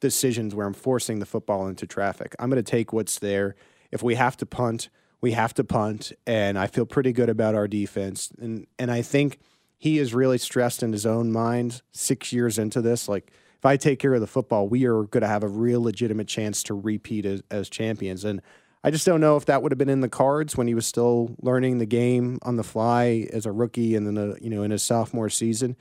[0.00, 2.34] decisions where I'm forcing the football into traffic.
[2.38, 3.54] I'm going to take what's there.
[3.90, 4.88] If we have to punt,
[5.20, 8.32] we have to punt, and I feel pretty good about our defense.
[8.40, 9.38] And and I think
[9.76, 13.08] he is really stressed in his own mind six years into this.
[13.08, 15.82] Like, if I take care of the football, we are going to have a real
[15.82, 18.24] legitimate chance to repeat as, as champions.
[18.24, 18.42] And
[18.82, 20.86] I just don't know if that would have been in the cards when he was
[20.86, 24.62] still learning the game on the fly as a rookie and then, uh, you know,
[24.62, 25.76] in his sophomore season.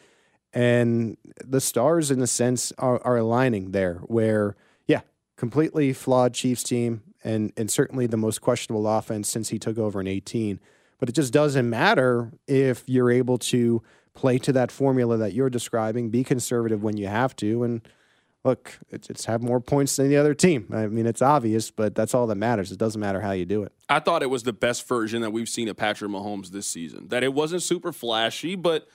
[0.53, 4.55] And the stars, in a sense, are, are aligning there where,
[4.87, 5.01] yeah,
[5.37, 10.01] completely flawed Chiefs team and, and certainly the most questionable offense since he took over
[10.01, 10.59] in 18.
[10.99, 13.81] But it just doesn't matter if you're able to
[14.13, 17.81] play to that formula that you're describing, be conservative when you have to, and
[18.43, 20.67] look, it's, it's have more points than the other team.
[20.73, 22.71] I mean, it's obvious, but that's all that matters.
[22.71, 23.71] It doesn't matter how you do it.
[23.87, 27.09] I thought it was the best version that we've seen of Patrick Mahomes this season.
[27.09, 28.87] That it wasn't super flashy, but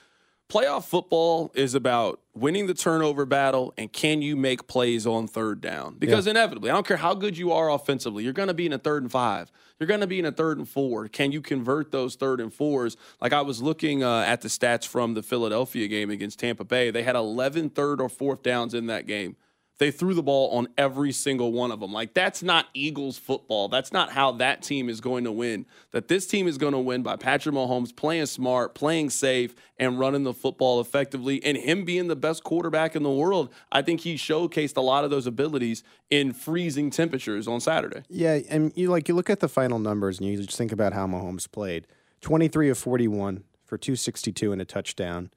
[0.49, 5.61] playoff football is about winning the turnover battle and can you make plays on third
[5.61, 5.95] down?
[5.97, 8.73] Because inevitably, I don't care how good you are offensively, you're going to be in
[8.73, 9.51] a third and five.
[9.79, 11.07] You're going to be in a third and four.
[11.07, 12.95] Can you convert those third and fours?
[13.19, 16.91] Like I was looking uh, at the stats from the Philadelphia game against Tampa Bay.
[16.91, 19.35] They had 11 third or fourth downs in that game.
[19.77, 21.91] They threw the ball on every single one of them.
[21.91, 23.67] Like, that's not Eagles football.
[23.67, 25.65] That's not how that team is going to win.
[25.91, 29.99] That this team is going to win by Patrick Mahomes playing smart, playing safe, and
[29.99, 33.51] running the football effectively, and him being the best quarterback in the world.
[33.71, 38.03] I think he showcased a lot of those abilities in freezing temperatures on Saturday.
[38.09, 40.93] Yeah, and you like you look at the final numbers and you just think about
[40.93, 41.87] how Mahomes played.
[42.21, 45.31] 23 of 41 for 262 and a touchdown.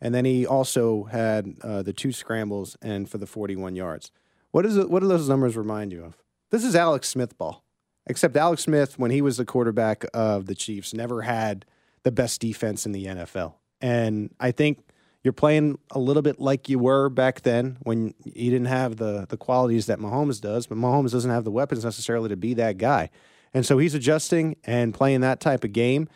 [0.00, 4.10] And then he also had uh, the two scrambles and for the 41 yards.
[4.50, 6.16] What is it, what do those numbers remind you of?
[6.50, 7.64] This is Alex Smith ball.
[8.06, 11.64] Except Alex Smith when he was the quarterback of the Chiefs never had
[12.02, 13.54] the best defense in the NFL.
[13.80, 14.78] And I think
[15.22, 19.26] you're playing a little bit like you were back then when you didn't have the
[19.28, 22.76] the qualities that Mahomes does, but Mahomes doesn't have the weapons necessarily to be that
[22.76, 23.08] guy.
[23.54, 26.08] And so he's adjusting and playing that type of game.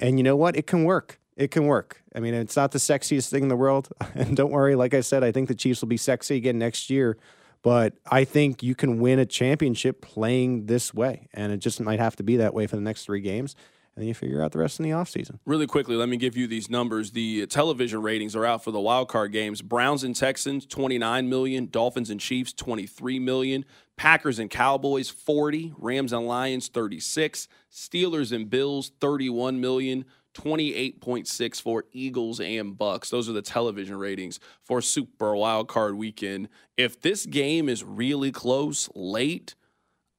[0.00, 0.56] And you know what?
[0.56, 1.20] It can work.
[1.36, 2.02] It can work.
[2.16, 3.88] I mean, it's not the sexiest thing in the world.
[4.14, 6.88] And don't worry, like I said, I think the Chiefs will be sexy again next
[6.88, 7.18] year.
[7.62, 11.28] But I think you can win a championship playing this way.
[11.34, 13.54] And it just might have to be that way for the next three games.
[13.94, 15.38] And then you figure out the rest in the offseason.
[15.44, 17.10] Really quickly, let me give you these numbers.
[17.10, 19.60] The television ratings are out for the wild card games.
[19.60, 21.66] Browns and Texans, 29 million.
[21.66, 23.64] Dolphins and Chiefs, 23 million.
[23.96, 25.74] Packers and Cowboys, 40.
[25.76, 27.48] Rams and Lions, 36.
[27.70, 30.04] Steelers and Bills, 31 million.
[30.36, 33.10] 28.6 for Eagles and Bucks.
[33.10, 36.48] Those are the television ratings for Super Wild Card weekend.
[36.76, 39.54] If this game is really close late,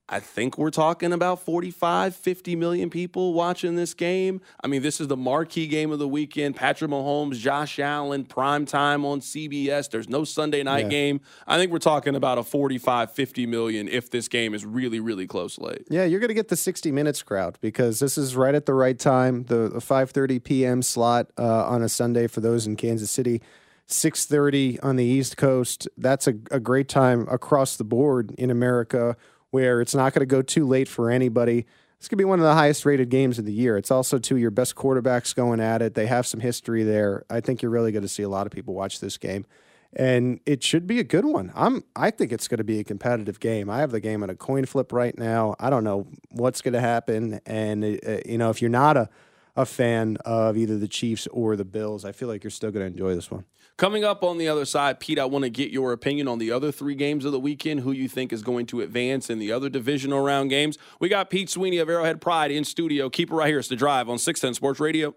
[0.09, 4.39] I think we're talking about 45, 50 million people watching this game.
[4.63, 6.55] I mean, this is the marquee game of the weekend.
[6.55, 9.89] Patrick Mahomes, Josh Allen, prime time on CBS.
[9.89, 10.89] There's no Sunday night yeah.
[10.89, 11.21] game.
[11.45, 15.27] I think we're talking about a 45, 50 million if this game is really, really
[15.27, 15.85] close late.
[15.89, 18.73] Yeah, you're going to get the 60 minutes crowd because this is right at the
[18.73, 19.43] right time.
[19.43, 20.81] The, the 5:30 p.m.
[20.81, 23.41] slot uh, on a Sunday for those in Kansas City.
[23.89, 25.87] 6:30 on the East Coast.
[25.97, 29.17] That's a, a great time across the board in America
[29.51, 31.65] where it's not going to go too late for anybody.
[31.99, 33.77] This could be one of the highest rated games of the year.
[33.77, 35.95] It's also two of your best quarterbacks going at it.
[35.95, 37.25] They have some history there.
[37.29, 39.45] I think you're really going to see a lot of people watch this game.
[39.93, 41.51] And it should be a good one.
[41.55, 43.69] I'm I think it's going to be a competitive game.
[43.69, 45.55] I have the game on a coin flip right now.
[45.59, 49.09] I don't know what's going to happen and uh, you know if you're not a
[49.57, 52.85] a fan of either the Chiefs or the Bills, I feel like you're still going
[52.85, 53.43] to enjoy this one.
[53.77, 56.51] Coming up on the other side, Pete, I want to get your opinion on the
[56.51, 59.51] other three games of the weekend, who you think is going to advance in the
[59.51, 60.79] other divisional round games.
[60.99, 63.07] We got Pete Sweeney of Arrowhead Pride in studio.
[63.07, 63.59] Keep it right here.
[63.59, 65.13] It's The Drive on 610 Sports Radio.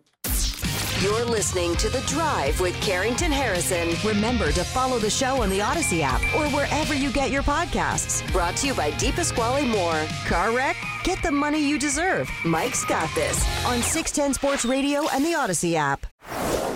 [1.00, 3.94] You're listening to The Drive with Carrington Harrison.
[4.04, 8.30] Remember to follow the show on the Odyssey app or wherever you get your podcasts.
[8.30, 10.04] Brought to you by Pasquale Moore.
[10.26, 10.76] Car wreck?
[11.02, 12.30] Get the money you deserve.
[12.44, 16.06] Mike's got this on 610 Sports Radio and the Odyssey app.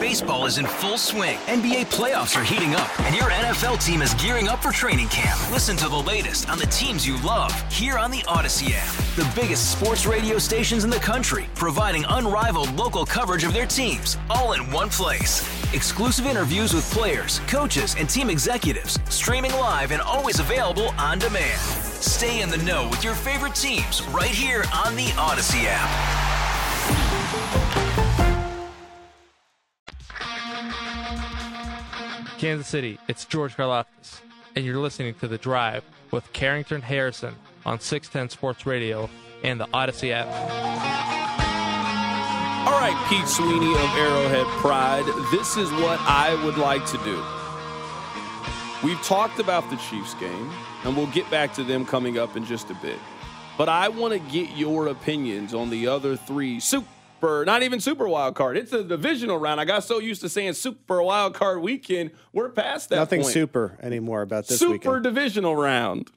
[0.00, 1.36] Baseball is in full swing.
[1.46, 5.38] NBA playoffs are heating up, and your NFL team is gearing up for training camp.
[5.50, 8.92] Listen to the latest on the teams you love here on the Odyssey app.
[9.16, 14.16] The biggest sports radio stations in the country, providing unrivaled local coverage of their teams,
[14.30, 15.42] all in one place.
[15.74, 21.93] Exclusive interviews with players, coaches, and team executives, streaming live and always available on demand.
[22.04, 25.88] Stay in the know with your favorite teams right here on the Odyssey app.
[32.38, 34.20] Kansas City, it's George Karlaftis,
[34.54, 39.08] and you're listening to The Drive with Carrington Harrison on 610 Sports Radio
[39.42, 40.26] and the Odyssey app.
[42.68, 47.43] All right, Pete Sweeney of Arrowhead Pride, this is what I would like to do.
[48.84, 50.52] We've talked about the Chiefs game,
[50.84, 52.98] and we'll get back to them coming up in just a bit.
[53.56, 56.86] But I want to get your opinions on the other three Super
[57.22, 58.58] not even super wild card.
[58.58, 59.58] It's a divisional round.
[59.58, 62.10] I got so used to saying super wild card weekend.
[62.34, 62.96] We're past that.
[62.96, 63.32] Nothing point.
[63.32, 64.82] super anymore about this weekend.
[64.82, 65.14] super weekend.
[65.14, 66.10] divisional round.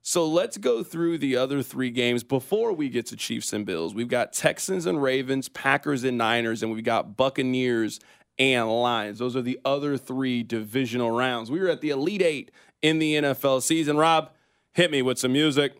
[0.00, 3.92] So let's go through the other three games before we get to Chiefs and Bills.
[3.92, 8.00] We've got Texans and Ravens, Packers and Niners, and we've got Buccaneers
[8.38, 9.18] and Lions.
[9.18, 11.50] Those are the other three divisional rounds.
[11.50, 12.50] We were at the Elite Eight
[12.82, 13.96] in the NFL season.
[13.96, 14.30] Rob,
[14.72, 15.74] hit me with some music.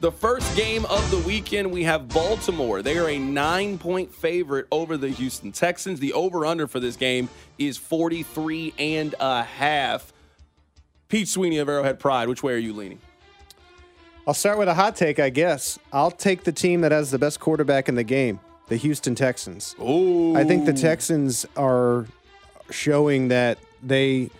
[0.00, 2.80] The first game of the weekend, we have Baltimore.
[2.80, 6.00] They are a nine point favorite over the Houston Texans.
[6.00, 10.12] The over under for this game is 43 and a half.
[11.08, 12.98] Pete Sweeney of Arrowhead Pride, which way are you leaning?
[14.26, 15.78] I'll start with a hot take, I guess.
[15.92, 18.38] I'll take the team that has the best quarterback in the game,
[18.70, 19.74] the Houston Texans.
[19.80, 20.34] Ooh.
[20.36, 22.06] I think the Texans are
[22.70, 24.30] showing that they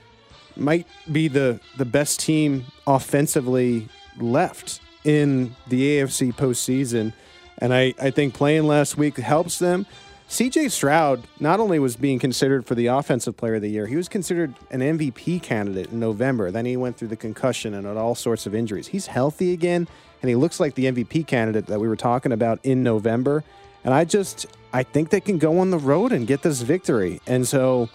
[0.57, 3.89] might be the, the best team offensively
[4.19, 7.13] left in the AFC postseason.
[7.59, 9.85] And I, I think playing last week helps them.
[10.29, 13.97] CJ Stroud not only was being considered for the offensive player of the year, he
[13.97, 16.53] was considered an MVP candidate in November.
[16.53, 18.87] Then he went through the concussion and all sorts of injuries.
[18.87, 19.89] He's healthy again,
[20.23, 23.43] and he looks like the MVP candidate that we were talking about in November.
[23.85, 27.21] And I just I think they can go on the road and get this victory.
[27.27, 27.89] And so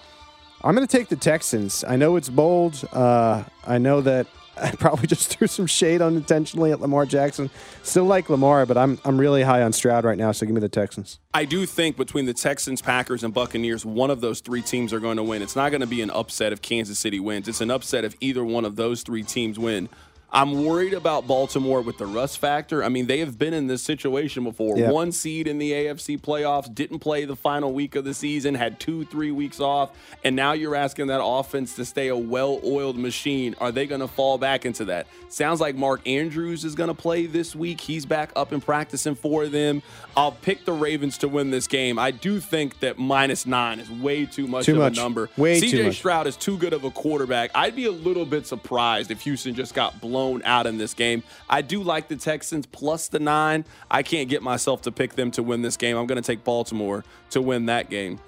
[0.62, 1.84] I'm going to take the Texans.
[1.88, 2.84] I know it's bold.
[2.91, 7.50] Uh, I know that I probably just threw some shade unintentionally at Lamar Jackson.
[7.84, 10.62] Still like Lamar, but I'm I'm really high on Stroud right now, so give me
[10.62, 11.19] the Texans.
[11.34, 15.00] I do think between the Texans, Packers, and Buccaneers, one of those three teams are
[15.00, 15.41] going to win.
[15.41, 17.48] It's not going to be an upset if Kansas City wins.
[17.48, 19.89] It's an upset if either one of those three teams win.
[20.36, 22.84] I'm worried about Baltimore with the rust factor.
[22.84, 24.78] I mean, they have been in this situation before.
[24.78, 24.91] Yep.
[24.91, 28.78] One seed in the AFC playoffs, didn't play the final week of the season, had
[28.78, 29.91] two, three weeks off,
[30.26, 33.56] and now you're asking that offense to stay a well oiled machine.
[33.62, 35.08] Are they going to fall back into that?
[35.30, 37.80] Sounds like Mark Andrews is going to play this week.
[37.80, 39.82] He's back up and practicing for them.
[40.17, 41.98] I'll pick the Ravens to win this game.
[41.98, 44.98] I do think that minus nine is way too much too of much.
[44.98, 45.30] a number.
[45.38, 45.93] Way CJ.
[45.93, 47.52] Stroud is too good of a quarterback.
[47.56, 50.93] I'd be a little bit surprised if Houston just got blown blown out in this
[50.93, 51.23] game.
[51.49, 53.65] I do like the Texans plus the nine.
[53.89, 55.97] I can't get myself to pick them to win this game.
[55.97, 58.19] I'm going to take Baltimore to win that game.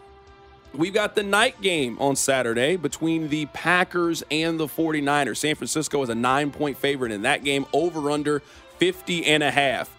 [0.73, 5.37] We've got the night game on Saturday between the Packers and the 49ers.
[5.37, 8.41] San Francisco is a nine point favorite in that game, over under
[8.77, 9.89] 50 and a half.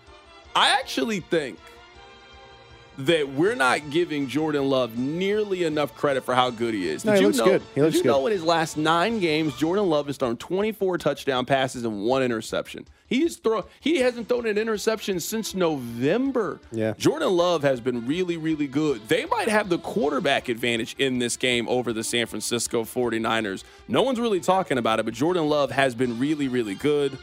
[0.55, 1.59] I actually think
[2.99, 7.05] that we're not giving Jordan Love nearly enough credit for how good he is.
[7.05, 7.63] No, Did he you looks know, good.
[7.75, 8.09] He looks did you good.
[8.09, 12.23] know in his last nine games, Jordan Love has thrown 24 touchdown passes and one
[12.25, 12.87] interception.
[13.07, 16.61] He's throw he hasn't thrown an interception since November.
[16.73, 16.93] Yeah.
[16.99, 19.07] Jordan Love has been really, really good.
[19.09, 23.63] They might have the quarterback advantage in this game over the San Francisco 49ers.
[23.87, 27.17] No one's really talking about it, but Jordan Love has been really, really good.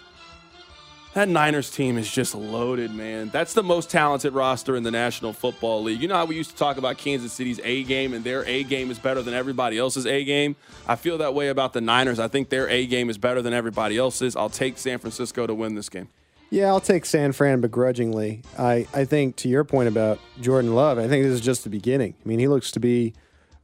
[1.16, 3.30] That Niners team is just loaded, man.
[3.30, 6.02] That's the most talented roster in the National Football League.
[6.02, 8.64] You know how we used to talk about Kansas City's A game and their A
[8.64, 10.58] game is better than everybody else's A game?
[10.86, 12.20] I feel that way about the Niners.
[12.20, 14.36] I think their A game is better than everybody else's.
[14.36, 16.10] I'll take San Francisco to win this game.
[16.50, 18.42] Yeah, I'll take San Fran begrudgingly.
[18.60, 21.70] I, I think to your point about Jordan Love, I think this is just the
[21.70, 22.14] beginning.
[22.26, 23.14] I mean, he looks to be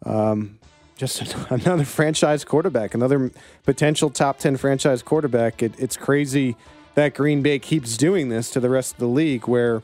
[0.05, 0.57] um,
[0.95, 3.29] just another franchise quarterback, another
[3.65, 5.61] potential top 10 franchise quarterback.
[5.61, 6.55] It, it's crazy
[6.95, 9.81] that Green Bay keeps doing this to the rest of the league where,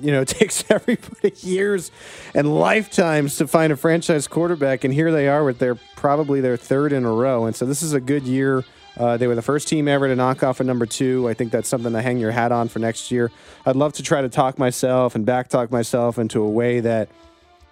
[0.00, 1.90] you know, it takes everybody years
[2.34, 4.84] and lifetimes to find a franchise quarterback.
[4.84, 7.46] And here they are with their probably their third in a row.
[7.46, 8.64] And so this is a good year.
[8.96, 11.28] Uh, they were the first team ever to knock off a number two.
[11.28, 13.30] I think that's something to hang your hat on for next year.
[13.64, 17.08] I'd love to try to talk myself and back talk myself into a way that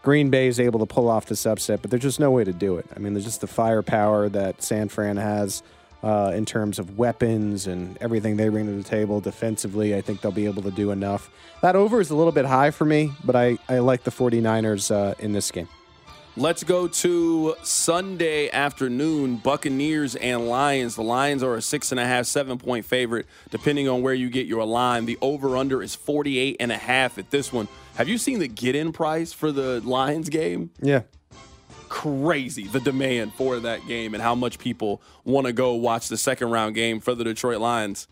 [0.02, 2.52] Green Bay is able to pull off this upset, but there's just no way to
[2.52, 2.86] do it.
[2.94, 5.62] I mean, there's just the firepower that San Fran has
[6.02, 9.94] uh, in terms of weapons and everything they bring to the table defensively.
[9.96, 11.30] I think they'll be able to do enough.
[11.62, 14.94] That over is a little bit high for me, but I, I like the 49ers
[14.94, 15.68] uh, in this game.
[16.36, 19.38] Let's go to Sunday afternoon.
[19.38, 20.94] Buccaneers and Lions.
[20.94, 24.30] The Lions are a six and a half, seven point favorite, depending on where you
[24.30, 25.06] get your line.
[25.06, 27.66] The over under is 48 and a half at this one.
[27.96, 30.70] Have you seen the get in price for the Lions game?
[30.80, 31.02] Yeah.
[31.88, 36.16] Crazy the demand for that game and how much people want to go watch the
[36.16, 38.08] second round game for the Detroit Lions.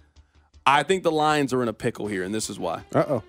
[0.67, 2.83] I think the Lions are in a pickle here, and this is why.
[2.95, 3.23] Uh oh.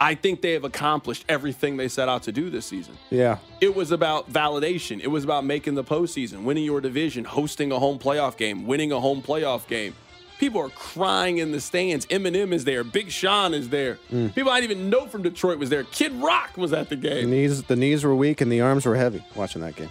[0.00, 2.96] I think they have accomplished everything they set out to do this season.
[3.10, 3.38] Yeah.
[3.60, 5.00] It was about validation.
[5.00, 8.92] It was about making the postseason, winning your division, hosting a home playoff game, winning
[8.92, 9.94] a home playoff game.
[10.38, 12.06] People are crying in the stands.
[12.06, 12.84] Eminem is there.
[12.84, 13.98] Big Sean is there.
[14.12, 14.34] Mm.
[14.34, 15.84] People I didn't even know from Detroit was there.
[15.84, 17.28] Kid Rock was at the game.
[17.28, 19.90] The knees, the knees were weak and the arms were heavy watching that game.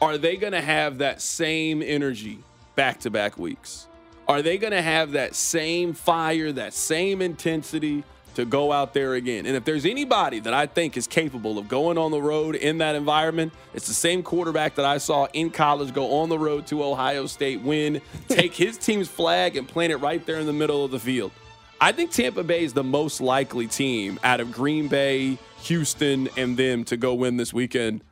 [0.00, 2.38] Are they going to have that same energy
[2.74, 3.88] back to back weeks?
[4.28, 8.04] Are they going to have that same fire, that same intensity
[8.36, 9.44] to go out there again?
[9.44, 12.78] And if there's anybody that I think is capable of going on the road in
[12.78, 16.66] that environment, it's the same quarterback that I saw in college go on the road
[16.68, 20.52] to Ohio State, win, take his team's flag, and plant it right there in the
[20.52, 21.32] middle of the field.
[21.80, 26.56] I think Tampa Bay is the most likely team out of Green Bay, Houston, and
[26.56, 28.02] them to go win this weekend.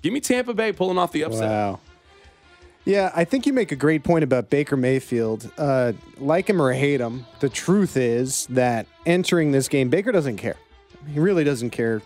[0.00, 1.50] Give me Tampa Bay pulling off the upset.
[1.50, 1.80] Wow.
[2.84, 5.50] Yeah, I think you make a great point about Baker Mayfield.
[5.58, 10.38] Uh, like him or hate him, the truth is that entering this game, Baker doesn't
[10.38, 10.56] care.
[11.06, 12.00] He really doesn't care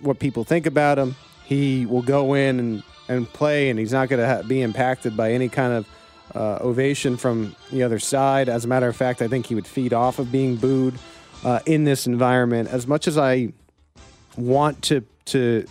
[0.00, 1.14] what people think about him.
[1.44, 5.16] He will go in and, and play, and he's not going to ha- be impacted
[5.16, 5.88] by any kind of
[6.34, 8.48] uh, ovation from the other side.
[8.48, 10.98] As a matter of fact, I think he would feed off of being booed
[11.44, 12.68] uh, in this environment.
[12.68, 13.52] As much as I
[14.36, 15.66] want to to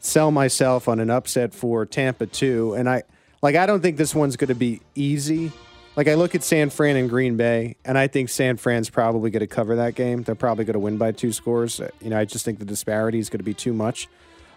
[0.00, 3.02] sell myself on an upset for Tampa too, and I
[3.42, 5.52] like I don't think this one's going to be easy.
[5.96, 9.30] Like I look at San Fran and Green Bay, and I think San Fran's probably
[9.30, 10.22] going to cover that game.
[10.22, 11.80] They're probably going to win by two scores.
[12.00, 14.08] You know, I just think the disparity is going to be too much.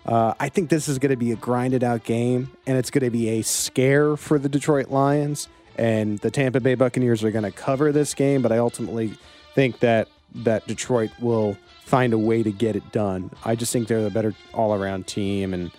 [0.05, 3.03] Uh, I think this is going to be a grinded out game, and it's going
[3.03, 5.49] to be a scare for the Detroit Lions.
[5.77, 9.13] And the Tampa Bay Buccaneers are going to cover this game, but I ultimately
[9.55, 13.29] think that that Detroit will find a way to get it done.
[13.43, 15.71] I just think they're the better all around team, and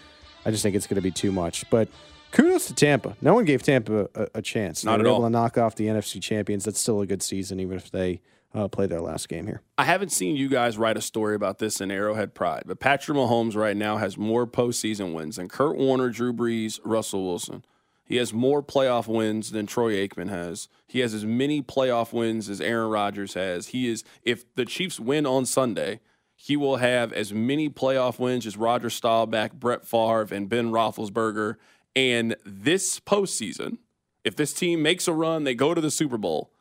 [0.44, 1.68] I just think it's going to be too much.
[1.70, 1.88] But
[2.36, 3.16] kudos to Tampa.
[3.20, 4.84] No one gave Tampa a, a chance.
[4.84, 5.16] Not they at were all.
[5.16, 6.64] able to knock off the NFC champions.
[6.64, 8.20] That's still a good season, even if they
[8.54, 9.62] uh, play their last game here.
[9.78, 13.16] I haven't seen you guys write a story about this in Arrowhead Pride, but Patrick
[13.16, 17.64] Mahomes right now has more postseason wins than Kurt Warner, Drew Brees, Russell Wilson.
[18.04, 20.68] He has more playoff wins than Troy Aikman has.
[20.86, 23.68] He has as many playoff wins as Aaron Rodgers has.
[23.68, 26.00] He is if the Chiefs win on Sunday,
[26.36, 31.56] he will have as many playoff wins as Roger Staubach, Brett Favre, and Ben Roethlisberger.
[31.96, 33.78] And this postseason,
[34.22, 36.52] if this team makes a run, they go to the Super Bowl,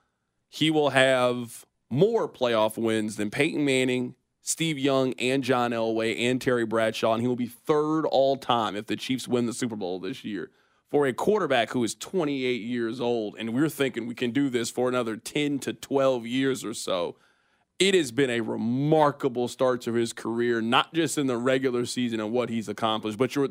[0.47, 6.41] he will have more playoff wins than Peyton Manning, Steve Young, and John Elway and
[6.41, 9.75] Terry Bradshaw, and he will be third all time if the Chiefs win the Super
[9.75, 10.51] Bowl this year.
[10.89, 14.69] For a quarterback who is 28 years old, and we're thinking we can do this
[14.69, 17.17] for another 10 to 12 years or so,
[17.79, 22.21] it has been a remarkable start to his career, not just in the regular season
[22.21, 23.49] and what he's accomplished, but you're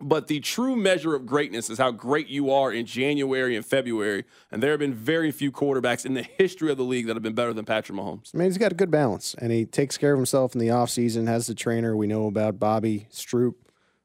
[0.00, 4.24] But the true measure of greatness is how great you are in January and February.
[4.52, 7.22] And there have been very few quarterbacks in the history of the league that have
[7.22, 8.32] been better than Patrick Mahomes.
[8.32, 10.68] I mean, he's got a good balance, and he takes care of himself in the
[10.68, 13.56] offseason, has the trainer we know about, Bobby Stroupe.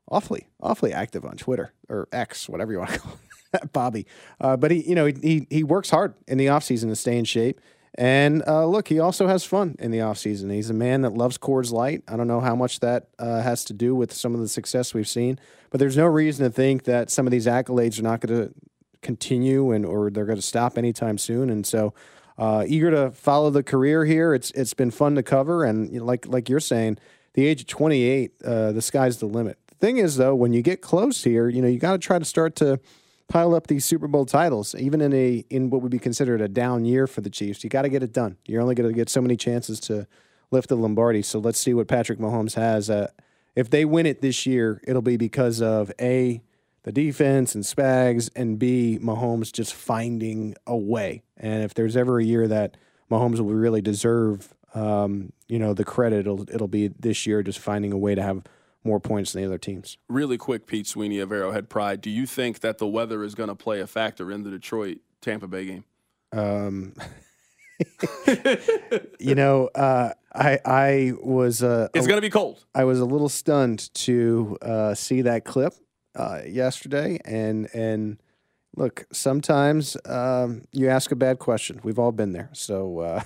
[0.10, 3.20] Awfully, awfully active on Twitter or X, whatever you want to call
[3.54, 4.06] it, Bobby.
[4.42, 7.26] Uh, but he, you know, he, he works hard in the offseason to stay in
[7.26, 7.62] shape.
[7.96, 10.52] And uh, look, he also has fun in the offseason.
[10.52, 12.04] He's a man that loves Coors Light.
[12.08, 14.94] I don't know how much that uh, has to do with some of the success
[14.94, 15.40] we've seen,
[15.70, 18.54] but there's no reason to think that some of these accolades are not going to
[19.02, 21.50] continue and or they're going to stop anytime soon.
[21.50, 21.94] And so,
[22.38, 24.34] uh, eager to follow the career here.
[24.34, 26.98] It's it's been fun to cover, and like like you're saying,
[27.34, 29.60] the age of 28, uh, the sky's the limit.
[29.68, 32.18] The thing is, though, when you get close here, you know you got to try
[32.18, 32.80] to start to
[33.28, 36.48] pile up these Super Bowl titles, even in a in what would be considered a
[36.48, 37.64] down year for the Chiefs.
[37.64, 38.38] You got to get it done.
[38.46, 40.08] You're only going to get so many chances to
[40.52, 41.22] lift the Lombardi.
[41.22, 42.90] So let's see what Patrick Mahomes has.
[42.90, 43.10] Uh,
[43.56, 46.42] if they win it this year, it'll be because of a
[46.84, 51.24] the defense and Spags, and B Mahomes just finding a way.
[51.38, 52.78] And if there's ever a year that
[53.10, 57.60] Mahomes will really deserve, um, you know, the credit, it'll it'll be this year, just
[57.60, 58.44] finding a way to have
[58.84, 59.98] more points than the other teams.
[60.10, 62.02] Really quick, Pete Sweeney of Arrowhead Pride.
[62.02, 65.00] Do you think that the weather is going to play a factor in the Detroit
[65.22, 65.84] Tampa Bay game?
[66.32, 66.94] Um,
[69.20, 72.66] you know, uh, I I was uh, it's going to be cold.
[72.74, 75.74] I was a little stunned to uh, see that clip
[76.16, 78.18] uh, yesterday, and and
[78.76, 81.80] look, sometimes um, you ask a bad question.
[81.84, 83.24] We've all been there, so uh,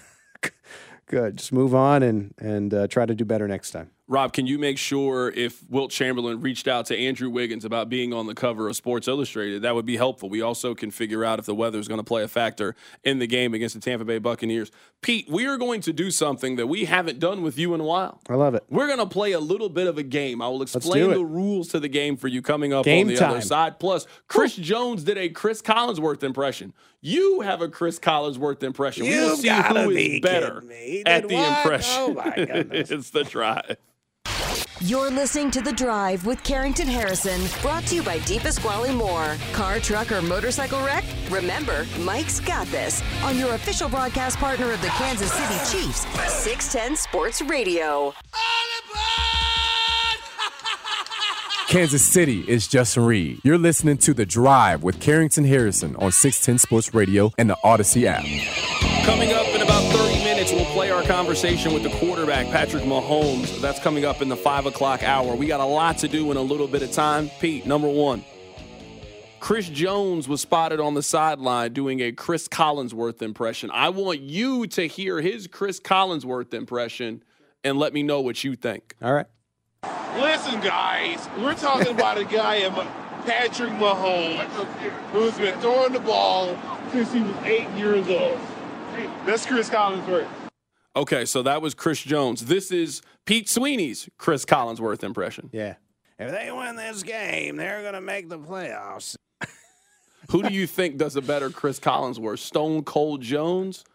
[1.06, 1.38] good.
[1.38, 3.92] Just move on and and uh, try to do better next time.
[4.10, 8.14] Rob, can you make sure if Wilt Chamberlain reached out to Andrew Wiggins about being
[8.14, 10.30] on the cover of Sports Illustrated, that would be helpful.
[10.30, 13.20] We also can figure out if the weather is going to play a factor in
[13.20, 14.72] the game against the Tampa Bay Buccaneers.
[15.02, 17.84] Pete, we are going to do something that we haven't done with you in a
[17.84, 18.22] while.
[18.30, 18.64] I love it.
[18.70, 20.42] We're going to play a little bit of a game.
[20.42, 23.20] I will explain the rules to the game for you coming up game on the
[23.20, 23.32] time.
[23.32, 23.78] other side.
[23.78, 26.72] Plus, Chris Jones did a Chris Collinsworth impression.
[27.02, 29.04] You have a Chris Collinsworth impression.
[29.04, 30.64] we will You see gotta be better
[31.06, 31.58] at the what?
[31.60, 31.94] impression.
[31.98, 32.90] Oh, my goodness.
[32.92, 33.76] it's the drive.
[34.82, 39.36] You're listening to The Drive with Carrington Harrison, brought to you by Deep Pasquale Moore.
[39.52, 41.04] Car, truck, or motorcycle wreck?
[41.32, 46.02] Remember, Mike's got this on your official broadcast partner of the Kansas City Chiefs,
[46.32, 48.14] 610 Sports Radio.
[51.68, 53.42] Kansas City is Justin Reed.
[53.44, 58.04] You're listening to The Drive with Carrington Harrison on 610 Sports Radio and the Audacy
[58.04, 58.24] app.
[59.06, 59.47] Coming up
[61.08, 63.62] conversation with the quarterback, Patrick Mahomes.
[63.62, 65.36] That's coming up in the 5 o'clock hour.
[65.36, 67.30] We got a lot to do in a little bit of time.
[67.40, 68.26] Pete, number one.
[69.40, 73.72] Chris Jones was spotted on the sideline doing a Chris Collinsworth impression.
[73.72, 77.24] I want you to hear his Chris Collinsworth impression
[77.64, 78.96] and let me know what you think.
[79.02, 79.28] All right.
[80.18, 82.74] Listen, guys, we're talking about a guy of
[83.26, 84.44] Patrick Mahomes
[85.14, 86.58] who's been throwing the ball
[86.92, 88.38] since he was eight years old.
[89.26, 90.28] That's Chris Collinsworth.
[90.98, 92.46] Okay, so that was Chris Jones.
[92.46, 95.52] This is Pete Sweeney's Chris Collinsworth impression.
[95.54, 95.76] Yeah.
[96.18, 99.16] If they win this game, they're going to make the playoffs.
[100.32, 103.86] Who do you think does a better Chris Collinsworth, Stone Cold Jones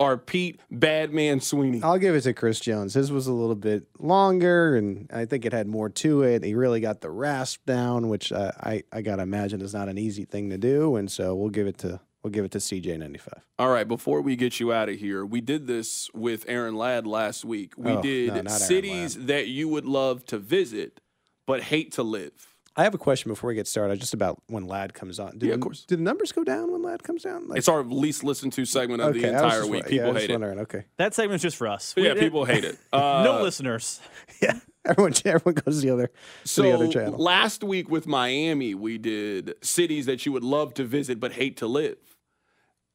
[0.00, 1.82] or Pete Badman Sweeney?
[1.82, 2.94] I'll give it to Chris Jones.
[2.94, 6.42] His was a little bit longer, and I think it had more to it.
[6.42, 9.98] He really got the rasp down, which uh, I I gotta imagine is not an
[9.98, 12.98] easy thing to do, and so we'll give it to we'll give it to CJ
[12.98, 13.44] ninety five.
[13.58, 17.06] All right, before we get you out of here, we did this with Aaron Ladd
[17.06, 17.72] last week.
[17.76, 21.00] We Oh, did not Aaron cities that you would love to visit
[21.46, 22.32] but hate to live.
[22.76, 25.38] I have a question before we get started, just about when Lad comes on.
[25.38, 25.84] Do Yeah, the, of course.
[25.84, 27.48] Do the numbers go down when Lad comes down?
[27.48, 29.84] Like, It's our least listened to segment of okay, the entire week.
[29.86, 30.42] wa- yeah, People was hate it.
[30.58, 30.84] Okay.
[30.96, 31.92] That segment's just for us.
[31.96, 32.78] Yeah, We- people hate it.
[32.92, 34.00] Uh, no listeners.
[34.40, 34.60] Yeah.
[34.84, 36.10] Everyone, everyone goes to the other,
[36.44, 37.18] So the other channel.
[37.18, 41.56] last week with Miami, we did cities that you would love to visit but hate
[41.58, 41.98] to live.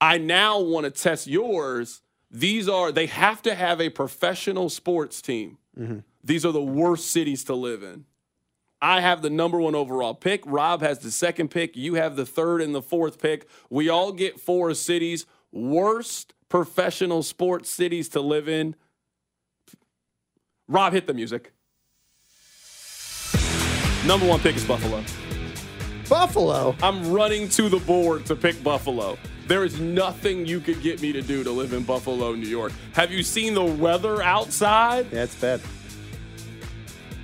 [0.02, 2.02] I now want to test yours.
[2.30, 5.58] These are they have to have a professional sports team.
[5.80, 6.00] Mm-hmm.
[6.24, 8.06] These are the worst cities to live in.
[8.82, 10.42] I have the number one overall pick.
[10.46, 11.78] Rob has the second pick.
[11.78, 13.48] You have the third and the fourth pick.
[13.70, 15.26] We all get four cities.
[15.54, 18.76] Worst professional sports cities to live in.
[20.68, 21.54] Rob, hit the music.
[24.06, 25.02] Number one pick is Buffalo.
[26.10, 26.76] Buffalo.
[26.84, 29.18] I'm running to the board to pick Buffalo.
[29.48, 32.74] There is nothing you could get me to do to live in Buffalo, New York.
[32.94, 35.08] Have you seen the weather outside?
[35.10, 35.62] Yeah, it's bad.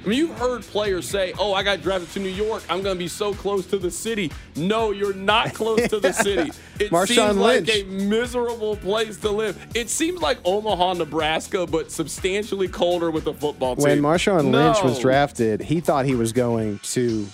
[0.03, 2.63] I mean, you've heard players say, "Oh, I got drafted to New York.
[2.69, 6.13] I'm going to be so close to the city." No, you're not close to the
[6.13, 6.51] city.
[6.79, 9.67] It Marshawn seems like a miserable place to live.
[9.75, 13.83] It seems like Omaha, Nebraska, but substantially colder with a football team.
[13.83, 17.27] When Marshawn Lynch was drafted, he thought he was going to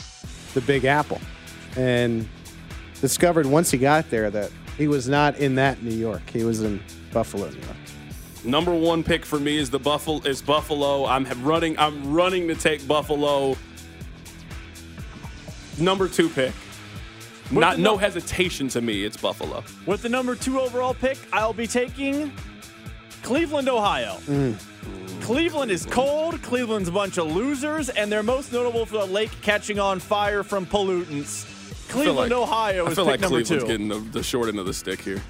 [0.56, 1.22] the Big Apple,
[1.78, 2.28] and
[3.02, 4.50] discovered once he got there that
[4.80, 6.28] he was not in that New York.
[6.32, 7.78] He was in Buffalo, New York.
[8.46, 11.06] Number one pick for me is the Buffalo is Buffalo.
[11.06, 11.78] I'm running.
[11.80, 13.58] I'm running to take Buffalo.
[15.80, 16.54] Number two pick.
[17.52, 19.04] Not no hesitation to me.
[19.04, 19.64] It's Buffalo.
[19.86, 22.32] With the number two overall pick, I'll be taking
[23.24, 24.18] Cleveland, Ohio.
[24.26, 24.58] Mm.
[25.22, 26.42] Cleveland is cold.
[26.42, 30.44] Cleveland's a bunch of losers, and they're most notable for the lake catching on fire
[30.44, 31.52] from pollutants.
[31.90, 33.68] Cleveland, like- Ohio I is feel pick like number Cleveland's two.
[33.68, 35.22] getting the, the short end of the stick here.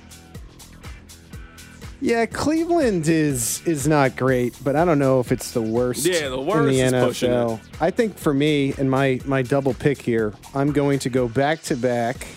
[2.01, 6.05] Yeah, Cleveland is is not great, but I don't know if it's the worst.
[6.05, 7.59] Yeah, the worst in is the pushing NFL.
[7.79, 11.61] I think for me and my my double pick here, I'm going to go back
[11.63, 12.27] to back.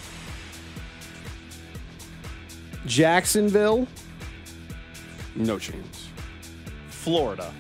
[2.87, 3.87] Jacksonville
[5.35, 6.09] No chance.
[6.89, 7.53] Florida.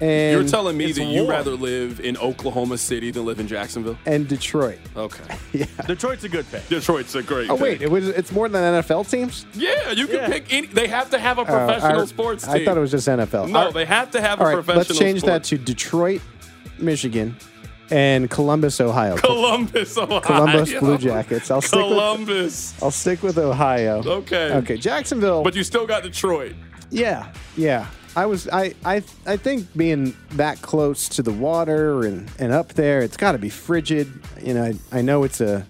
[0.00, 3.98] And You're telling me that you'd rather live in Oklahoma City than live in Jacksonville?
[4.06, 4.78] and Detroit.
[4.96, 5.36] Okay.
[5.86, 6.66] Detroit's a good pick.
[6.68, 7.50] Detroit's a great.
[7.50, 7.62] Oh pick.
[7.62, 9.46] wait, it was it's more than NFL teams.
[9.54, 10.28] Yeah, you can Yeah.
[10.28, 10.66] pick any.
[10.68, 12.52] They have to have a Oh, professional I- sports team.
[12.54, 13.48] I thought it was just NFL.
[13.48, 14.78] No, All right, they have to have a all right, professional.
[14.86, 16.20] let's change that to Detroit,
[16.78, 17.36] Michigan,
[17.90, 19.16] and Columbus, Ohio.
[19.18, 20.20] Columbus, Ohio.
[20.20, 21.50] Columbus Blue Jackets.
[21.50, 22.74] I'll stick with Columbus.
[22.82, 24.02] I'll stick with Ohio.
[24.04, 24.52] Okay.
[24.54, 25.42] Okay, Jacksonville.
[25.42, 26.52] But you still got Detroit.
[26.90, 27.86] Yeah, yeah.
[28.16, 32.74] I was I I I think being that close to the water and and up
[32.74, 34.12] there, it's got to be frigid.
[34.42, 35.66] You know, I, I know it's a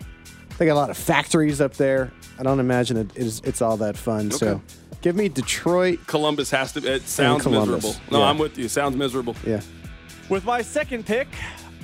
[0.59, 2.13] they got a lot of factories up there.
[2.39, 4.31] I don't imagine it is it's all that fun.
[4.31, 4.61] So,
[5.03, 6.01] give me Detroit.
[6.07, 6.95] Columbus has to.
[6.95, 7.95] It sounds miserable.
[8.11, 8.27] No, yeah.
[8.27, 8.69] I'm with you.
[8.69, 9.35] Sounds miserable.
[9.45, 9.61] Yeah.
[10.29, 11.29] With my second pick,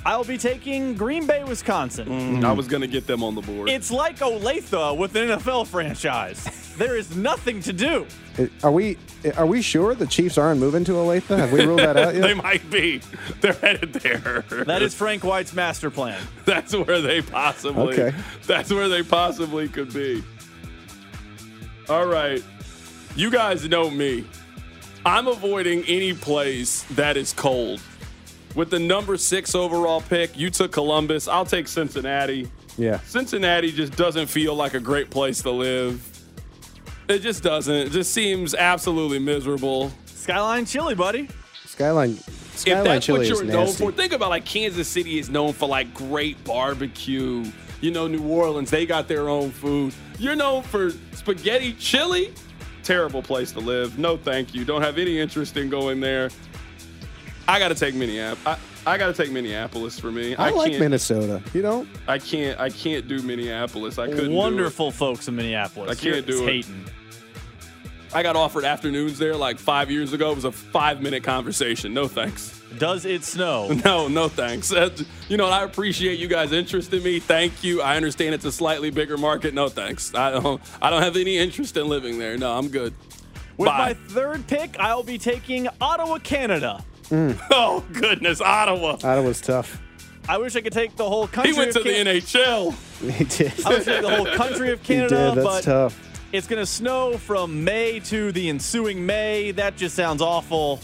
[0.05, 2.07] I'll be taking Green Bay, Wisconsin.
[2.07, 3.69] Mm, I was gonna get them on the board.
[3.69, 6.75] It's like Olathe with an NFL franchise.
[6.77, 8.05] there is nothing to do.
[8.63, 8.97] Are we
[9.35, 11.35] are we sure the Chiefs aren't moving to Olathe?
[11.35, 12.21] Have we ruled that out yet?
[12.21, 13.01] they might be.
[13.41, 14.43] They're headed there.
[14.65, 16.21] That is Frank White's master plan.
[16.45, 17.99] That's where they possibly.
[17.99, 18.15] Okay.
[18.45, 20.23] That's where they possibly could be.
[21.89, 22.43] All right.
[23.15, 24.25] You guys know me.
[25.03, 27.81] I'm avoiding any place that is cold.
[28.55, 31.27] With the number six overall pick, you took Columbus.
[31.27, 32.49] I'll take Cincinnati.
[32.77, 32.99] yeah.
[33.01, 36.01] Cincinnati just doesn't feel like a great place to live.
[37.07, 37.75] It just doesn't.
[37.75, 39.91] It just seems absolutely miserable.
[40.05, 41.29] Skyline Chili, buddy.
[41.65, 42.11] Skyline
[42.55, 43.83] if Skyline that's chili what is you're known nasty.
[43.83, 47.45] for, think about like Kansas City is known for like great barbecue.
[47.81, 49.93] You know, New Orleans, they got their own food.
[50.17, 52.33] You're known for spaghetti chili.
[52.81, 53.99] Terrible place to live.
[53.99, 54.63] No, thank you.
[54.63, 56.29] Don't have any interest in going there.
[57.47, 58.59] I got to take Minneapolis.
[58.85, 60.35] I, I got to take Minneapolis for me.
[60.35, 61.41] I, like Minnesota.
[61.53, 61.87] You don't?
[62.07, 62.59] I can't.
[62.59, 63.97] I can't do Minneapolis.
[63.99, 64.25] I couldn't.
[64.25, 64.35] do it.
[64.35, 65.91] Wonderful folks in Minneapolis.
[65.91, 66.51] I can't You're do it.
[66.65, 66.85] hating.
[68.13, 70.31] I got offered afternoons there like five years ago.
[70.31, 71.93] It was a five minute conversation.
[71.93, 72.61] No thanks.
[72.77, 73.69] Does it snow?
[73.85, 74.69] No, no thanks.
[74.69, 77.19] That- You know, I appreciate you guys' interest in me.
[77.19, 77.81] Thank you.
[77.81, 79.53] I understand it's a slightly bigger market.
[79.53, 80.13] No thanks.
[80.15, 80.61] I don't.
[80.81, 82.37] I don't have any interest in living there.
[82.37, 82.93] No, I'm good.
[83.57, 83.77] With Bye.
[83.77, 86.83] my third pick, I'll be taking Ottawa, Canada.
[87.09, 87.39] Mm.
[87.51, 88.93] Oh goodness, Ottawa.
[89.03, 89.81] Ottawa's tough.
[90.27, 91.53] I wish I could take the whole country.
[91.53, 92.73] He went to of the Can- NHL.
[93.11, 93.65] He did.
[93.65, 95.43] I wish I could take the whole country of He Canada, did.
[95.43, 96.27] That's but tough.
[96.33, 99.51] it's going to snow from May to the ensuing May.
[99.51, 100.79] That just sounds awful.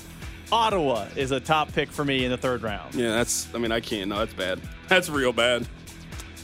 [0.51, 2.93] Ottawa is a top pick for me in the third round.
[2.93, 3.47] Yeah, that's.
[3.55, 4.09] I mean, I can't.
[4.09, 4.59] No, that's bad.
[4.89, 5.67] That's real bad.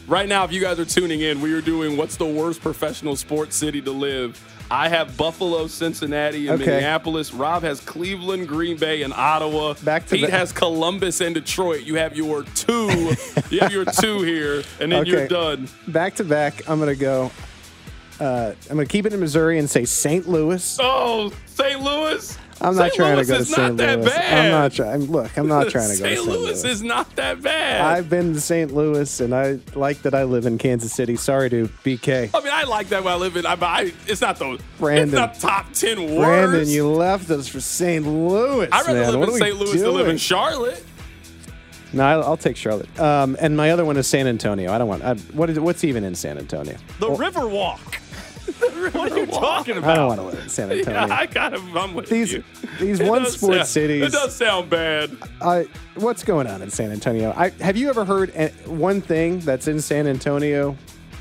[0.07, 3.15] Right now, if you guys are tuning in, we are doing what's the worst professional
[3.17, 4.41] sports city to live.
[4.69, 6.71] I have Buffalo, Cincinnati, and Okay.
[6.71, 7.33] Minneapolis.
[7.33, 9.75] Rob has Cleveland, Green Bay, and Ottawa.
[9.83, 10.31] Back to Pete back.
[10.31, 11.83] has Columbus and Detroit.
[11.83, 12.87] You have your two.
[13.49, 15.69] you have your two here, and then you're done.
[15.87, 17.31] Back to back, I'm gonna go.
[18.19, 20.27] Uh, I'm gonna keep it in Missouri and say St.
[20.27, 20.77] Louis.
[20.81, 21.79] Oh, St.
[21.81, 22.37] Louis.
[22.61, 23.75] I'm not trying Louis to go to St.
[23.75, 24.05] Louis.
[24.05, 24.45] bad.
[24.45, 25.01] I'm not trying.
[25.11, 26.17] Look, I'm not trying to go to St.
[26.17, 26.25] St.
[26.27, 26.63] Louis Louis.
[26.63, 27.81] is not that bad.
[27.81, 28.73] I've been to St.
[28.73, 31.15] Louis, and I like that I live in Kansas City.
[31.15, 32.29] Sorry to BK.
[32.33, 33.45] I mean, I like that I live in.
[33.45, 34.59] I, I it's not the.
[34.79, 35.09] Brandon.
[35.09, 36.17] It's not top ten worst.
[36.51, 38.05] Brandon, you left us for St.
[38.05, 38.67] Louis.
[38.71, 39.11] I'd rather man.
[39.11, 39.55] live What in St.
[39.55, 40.17] Louis than live in?
[40.17, 40.83] Charlotte.
[41.93, 42.99] No, I'll, I'll take Charlotte.
[42.99, 44.71] Um, and my other one is San Antonio.
[44.73, 45.03] I don't want.
[45.03, 46.75] I, what is what's even in San Antonio?
[46.99, 47.79] The Riverwalk.
[48.93, 49.91] what are you talking about?
[49.91, 51.07] I don't want to live in San Antonio.
[51.07, 51.75] Yeah, I kind of.
[51.75, 52.43] I'm with These you.
[52.79, 54.03] these It one does sports sound- cities.
[54.03, 55.15] It does sound bad.
[55.41, 57.33] I, what's going on in San Antonio?
[57.35, 58.31] I, have you ever heard
[58.65, 60.75] one thing that's in San Antonio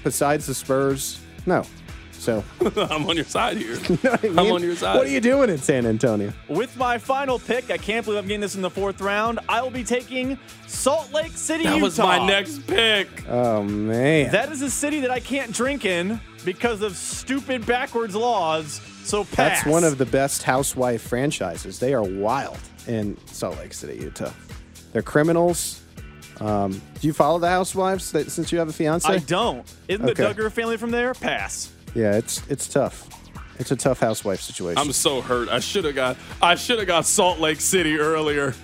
[0.04, 1.20] besides the Spurs?
[1.46, 1.64] No.
[2.26, 2.42] So,
[2.90, 3.74] I'm on your side here.
[3.88, 4.96] you know what I I'm on your side.
[4.96, 6.32] What are you doing in San Antonio?
[6.48, 9.38] With my final pick, I can't believe I'm getting this in the fourth round.
[9.48, 11.70] I will be taking Salt Lake City, Utah.
[11.70, 11.84] That Utah.
[11.84, 13.28] was my next pick.
[13.28, 18.16] Oh man, That is a city that I can't drink in because of stupid backwards
[18.16, 18.80] laws.
[19.04, 19.36] So pass.
[19.36, 21.78] that's one of the best housewife franchises.
[21.78, 22.58] They are wild
[22.88, 24.32] in Salt Lake City, Utah.
[24.92, 25.80] They're criminals.
[26.40, 29.08] Um, do you follow the Housewives that, since you have a fiance?
[29.08, 29.64] I don't.
[29.86, 30.24] Isn't Okay.
[30.24, 31.14] the Duggar family from there?
[31.14, 31.70] Pass.
[31.96, 33.08] Yeah, it's it's tough.
[33.58, 34.76] It's a tough housewife situation.
[34.78, 35.48] I'm so hurt.
[35.48, 36.18] I should have got.
[36.42, 38.54] I should have got Salt Lake City earlier.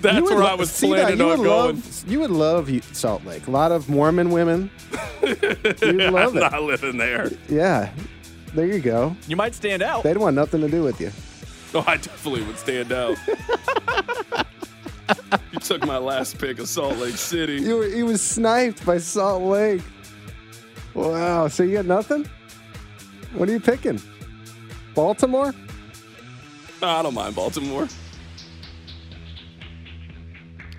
[0.00, 1.76] That's where lo- I was see that, planning you on would going.
[1.76, 3.46] Love, you would love Salt Lake.
[3.46, 4.68] A lot of Mormon women.
[5.22, 6.40] You'd love I'm it.
[6.40, 7.30] not living there.
[7.48, 7.92] Yeah,
[8.52, 9.16] there you go.
[9.28, 10.02] You might stand out.
[10.02, 11.12] They'd want nothing to do with you.
[11.72, 13.16] Oh, I definitely would stand out.
[15.52, 17.62] you took my last pick of Salt Lake City.
[17.62, 19.82] You were, he was sniped by Salt Lake.
[20.94, 21.46] Wow.
[21.46, 22.28] So you got nothing?
[23.34, 24.00] What are you picking?
[24.94, 25.54] Baltimore?
[26.82, 27.88] No, I don't mind Baltimore.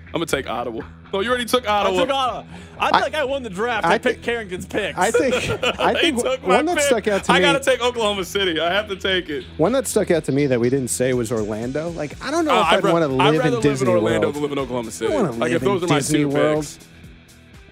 [0.08, 0.82] I'm gonna take Ottawa.
[1.12, 2.00] Oh, you already took I Ottawa.
[2.00, 2.44] took Ottawa.
[2.78, 3.86] I feel like I won the draft.
[3.86, 4.96] I, I picked Carrington's picks.
[4.98, 5.34] I think
[5.80, 6.84] I He think took my one that pick.
[6.86, 7.44] stuck out to I me.
[7.44, 8.60] I gotta take Oklahoma City.
[8.60, 9.44] I have to take it.
[9.56, 11.90] one that stuck out to me that we didn't say was Orlando.
[11.90, 13.62] Like I don't know Oh, if I'd ra- want to I'd live rather in live
[13.62, 14.34] Disney in Orlando World.
[14.34, 15.12] than live in Oklahoma City.
[15.12, 16.64] I don't want to like live if those in are my Disney two World.
[16.64, 16.78] picks.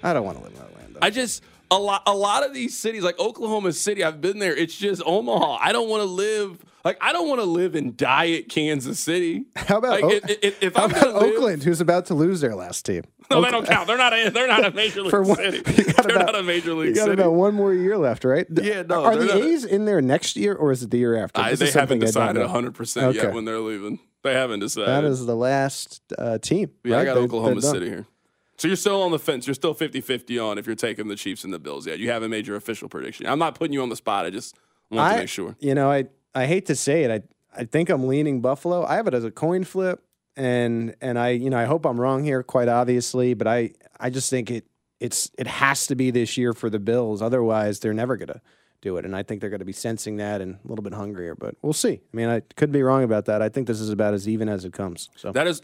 [0.02, 0.98] I don't want to live in Orlando.
[1.02, 1.42] I just
[1.72, 4.04] a lot a lot of these cities like Oklahoma City.
[4.04, 4.54] I've been there.
[4.56, 5.58] It's just Omaha.
[5.60, 9.44] I don't want to live like I don't want to live in diet Kansas City.
[9.56, 12.06] How about like, O- if, if, if How I'm about gonna live- Oakland, who's about
[12.06, 13.02] to lose their last team?
[13.30, 13.86] No, they don't count.
[13.86, 14.12] They're not.
[14.12, 15.60] A, they're not a major league one- city.
[15.62, 17.14] They're about- not a major league You got city.
[17.14, 18.46] about one more year left, right?
[18.50, 21.40] Yeah, no, Are the A's in there next year, or is it the year after?
[21.40, 23.34] I, they haven't something I don't decided 100 percent yet Okay.
[23.34, 24.00] when they're leaving.
[24.22, 24.88] They haven't decided.
[24.88, 26.70] That is the last uh, team.
[26.84, 27.62] yeah, I got They- Oklahoma.
[27.62, 28.06] City here.
[28.62, 29.48] So you're still on the fence.
[29.48, 31.98] You're still 50-50 on if you're taking the Chiefs and the Bills yet.
[31.98, 33.26] You haven't made your official prediction.
[33.26, 34.24] I'm not putting you on the spot.
[34.24, 34.56] I just
[34.88, 35.56] want I, to make sure.
[35.58, 37.10] You know, I I hate to say it.
[37.10, 38.84] I I think I'm leaning Buffalo.
[38.84, 40.04] I have it as a coin flip,
[40.36, 44.10] and and I you know I hope I'm wrong here, quite obviously, but I I
[44.10, 44.64] just think it
[45.00, 47.20] it's it has to be this year for the Bills.
[47.20, 48.40] Otherwise, they're never gonna
[48.80, 49.04] do it.
[49.04, 51.34] And I think they're going to be sensing that and a little bit hungrier.
[51.34, 52.00] But we'll see.
[52.12, 53.40] I mean, I could be wrong about that.
[53.40, 55.08] I think this is about as even as it comes.
[55.16, 55.62] So That is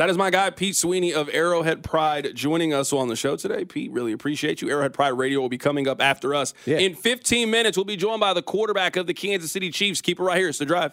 [0.00, 3.64] that is my guy Pete Sweeney of Arrowhead Pride joining us on the show today.
[3.66, 4.70] Pete, really appreciate you.
[4.70, 6.78] Arrowhead Pride Radio will be coming up after us Yeah.
[6.78, 7.76] in 15 minutes.
[7.76, 10.00] We'll be joined by the quarterback of the Kansas City Chiefs.
[10.00, 10.48] Keep it right here.
[10.48, 10.92] It's the drive.